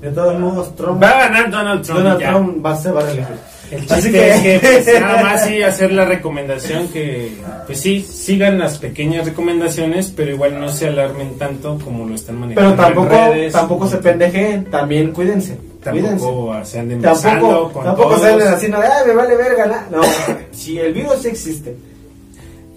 de 0.00 0.10
todos 0.10 0.38
modos 0.38 0.74
Trump, 0.76 1.02
Va 1.02 1.10
a 1.10 1.28
ganar 1.28 1.50
Donald 1.50 1.82
Trump. 1.82 2.00
Donald. 2.00 2.20
Trump 2.22 2.66
va, 2.66 2.76
se 2.76 2.90
va 2.90 3.00
a 3.00 3.04
reelegir. 3.04 3.36
El 3.70 3.82
Así 3.82 3.94
chiste 3.94 4.10
que- 4.12 4.30
es 4.30 4.40
que 4.40 4.58
pues, 4.84 5.00
nada 5.00 5.22
más 5.22 5.44
sí 5.46 5.62
hacer 5.62 5.92
la 5.92 6.04
recomendación 6.04 6.88
que 6.88 7.32
pues 7.66 7.80
sí 7.80 8.00
sigan 8.00 8.58
las 8.58 8.78
pequeñas 8.78 9.24
recomendaciones 9.26 10.12
pero 10.14 10.32
igual 10.32 10.58
no 10.58 10.68
se 10.68 10.88
alarmen 10.88 11.38
tanto 11.38 11.78
como 11.84 12.04
lo 12.06 12.14
están 12.16 12.38
manejando 12.40 12.74
Pero 12.76 12.82
tampoco, 12.82 13.14
en 13.14 13.32
redes 13.32 13.52
tampoco 13.52 13.86
se 13.88 13.98
pendejen, 13.98 14.64
también 14.66 15.12
cuídense, 15.12 15.56
cuídense. 15.84 16.08
tampoco 16.24 16.64
se 16.64 16.78
anden 16.80 17.00
Tampoco, 17.00 17.72
con 17.72 17.84
tampoco 17.84 18.08
todos. 18.10 18.20
salen 18.22 18.48
así, 18.48 18.68
no, 18.68 18.80
de, 18.80 18.86
"Ay, 18.88 19.06
me 19.06 19.14
vale 19.14 19.36
verga. 19.36 19.66
la-". 19.66 19.86
No, 19.90 20.02
si 20.50 20.78
el 20.78 20.92
virus 20.92 21.22
sí 21.22 21.28
existe, 21.28 21.76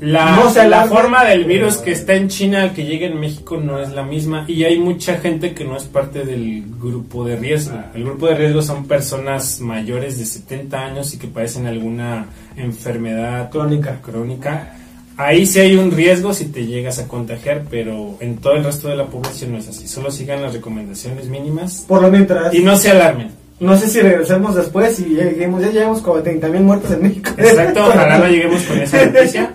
la, 0.04 0.36
No 0.36 0.50
se 0.50 0.68
la 0.68 0.86
forma 0.86 1.24
del 1.24 1.46
virus 1.46 1.78
que 1.78 1.92
está 1.92 2.14
en 2.14 2.28
China 2.28 2.64
al 2.64 2.74
que 2.74 2.84
llega 2.86 3.08
en 3.08 3.20
México 3.20 3.58
no 3.58 3.80
es 3.80 3.92
la 3.92 4.04
misma 4.04 4.46
y 4.48 4.64
hay 4.64 4.78
mucha 4.78 5.18
gente 5.18 5.54
que 5.54 5.64
no 5.64 5.78
es 5.78 5.84
parte 5.86 6.26
del 6.26 6.64
grupo 6.80 7.24
de 7.24 7.36
riesgo 7.38 7.80
el 7.96 8.04
grupo 8.04 8.28
de 8.28 8.36
riesgo 8.36 8.62
son 8.62 8.86
personas 8.86 9.60
mayores 9.62 10.20
de 10.20 10.26
70 10.26 10.78
años 10.78 11.14
y 11.14 11.18
que 11.18 11.28
padecen 11.28 11.68
alguna 11.68 12.28
enfermedad 12.58 13.50
crónica. 13.50 14.00
crónica. 14.02 14.76
Ahí 15.16 15.46
sí 15.46 15.60
hay 15.60 15.76
un 15.76 15.92
riesgo 15.92 16.34
si 16.34 16.46
te 16.46 16.66
llegas 16.66 16.98
a 17.00 17.08
contagiar, 17.08 17.64
pero 17.70 18.18
en 18.20 18.38
todo 18.38 18.54
el 18.54 18.64
resto 18.64 18.88
de 18.90 18.96
la 18.96 19.06
población 19.06 19.52
no 19.52 19.60
es 19.60 19.68
así. 19.68 19.88
Solo 19.88 20.10
sigan 20.10 20.42
las 20.42 20.54
recomendaciones 20.54 21.28
mínimas 21.28 21.86
Por 21.88 22.02
lo 22.02 22.10
mientras, 22.10 22.54
y 22.54 22.64
no 22.64 22.76
se 22.76 22.90
alarmen. 22.92 23.30
no 23.60 23.78
sé 23.78 23.88
si 23.88 24.02
regresemos 24.02 24.56
después 24.56 25.00
y 25.00 25.06
lleguemos, 25.06 25.62
ya 25.62 25.70
llevamos 25.70 26.02
como 26.02 26.22
30 26.22 26.48
mil 26.48 26.62
muertos 26.62 26.92
en 26.92 27.04
México. 27.04 27.30
Exacto, 27.38 27.86
ojalá 27.86 28.18
no 28.18 28.28
lleguemos 28.30 28.62
con 28.64 28.80
esa 28.80 29.06
noticia. 29.06 29.54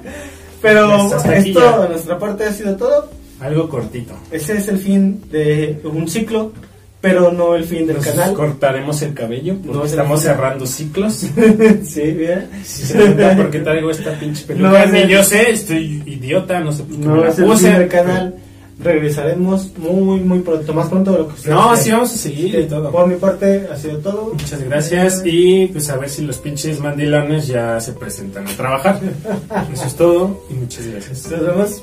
Pero 0.63 1.09
esto, 1.33 1.83
de 1.83 1.89
nuestra 1.89 2.19
parte, 2.19 2.45
ha 2.45 2.53
sido 2.53 2.77
todo. 2.77 3.11
Algo 3.41 3.69
cortito. 3.69 4.15
Ese 4.31 4.55
es 4.57 4.69
el 4.69 4.79
fin 4.79 5.23
de 5.31 5.81
un 5.85 6.09
ciclo, 6.09 6.53
pero 7.01 7.31
no 7.31 7.55
el 7.55 7.63
fin 7.65 7.87
del 7.87 7.97
Nos 7.97 8.07
canal. 8.07 8.35
cortaremos 8.35 9.01
el 9.03 9.15
cabello 9.15 9.55
porque 9.63 9.79
No, 9.79 9.85
estamos 9.85 10.21
cerrando 10.23 10.67
ciclos. 10.67 11.15
sí, 11.85 12.01
bien. 12.13 12.49
Si 12.65 12.83
se 12.83 12.95
preguntan 12.95 13.37
por 13.37 13.51
qué 13.51 13.61
traigo 13.61 13.91
esta 13.93 14.19
pinche 14.19 14.45
peluca, 14.47 14.69
No, 14.71 14.77
es 14.77 14.91
ni 14.91 14.99
el- 15.01 15.09
yo 15.09 15.23
sé, 15.23 15.51
estoy 15.53 16.03
idiota, 16.07 16.59
no 16.61 16.73
sé 16.73 16.83
por 16.83 16.93
qué 16.97 16.99
me 16.99 17.07
No 17.07 17.17
la 17.17 17.29
es 17.29 17.39
el 17.39 17.45
puse. 17.45 17.69
fin 17.71 17.79
del 17.79 17.89
canal. 17.89 18.35
Regresaremos 18.81 19.77
muy, 19.77 20.21
muy 20.21 20.39
pronto, 20.41 20.73
más 20.73 20.89
pronto 20.89 21.13
de 21.13 21.19
lo 21.19 21.29
que 21.29 21.51
No, 21.51 21.77
sí 21.77 21.91
vamos 21.91 22.15
a 22.15 22.17
seguir 22.17 22.61
y 22.61 22.65
todo. 22.65 22.93
Por 22.93 23.09
mi 23.09 23.17
parte, 23.17 23.69
ha 23.73 23.77
sido 23.77 23.99
todo. 23.99 24.33
Muchas 24.35 24.63
gracias 24.63 25.23
y 25.25 25.67
pues 25.67 25.91
a 25.91 25.97
ver 25.97 26.09
si 26.09 26.23
los 26.23 26.39
pinches 26.39 26.79
mandilones 26.79 27.49
ya 27.49 27.81
se 27.81 27.93
presentan 27.93 28.47
a 28.47 28.57
trabajar. 28.57 29.01
Eso 29.73 29.85
es 29.85 29.97
todo 29.97 30.45
y 30.49 30.55
muchas 30.55 30.87
gracias. 30.87 31.31
Nos 31.31 31.41
vemos. 31.41 31.83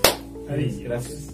Adiós. 0.50 0.74
Gracias. 0.80 1.25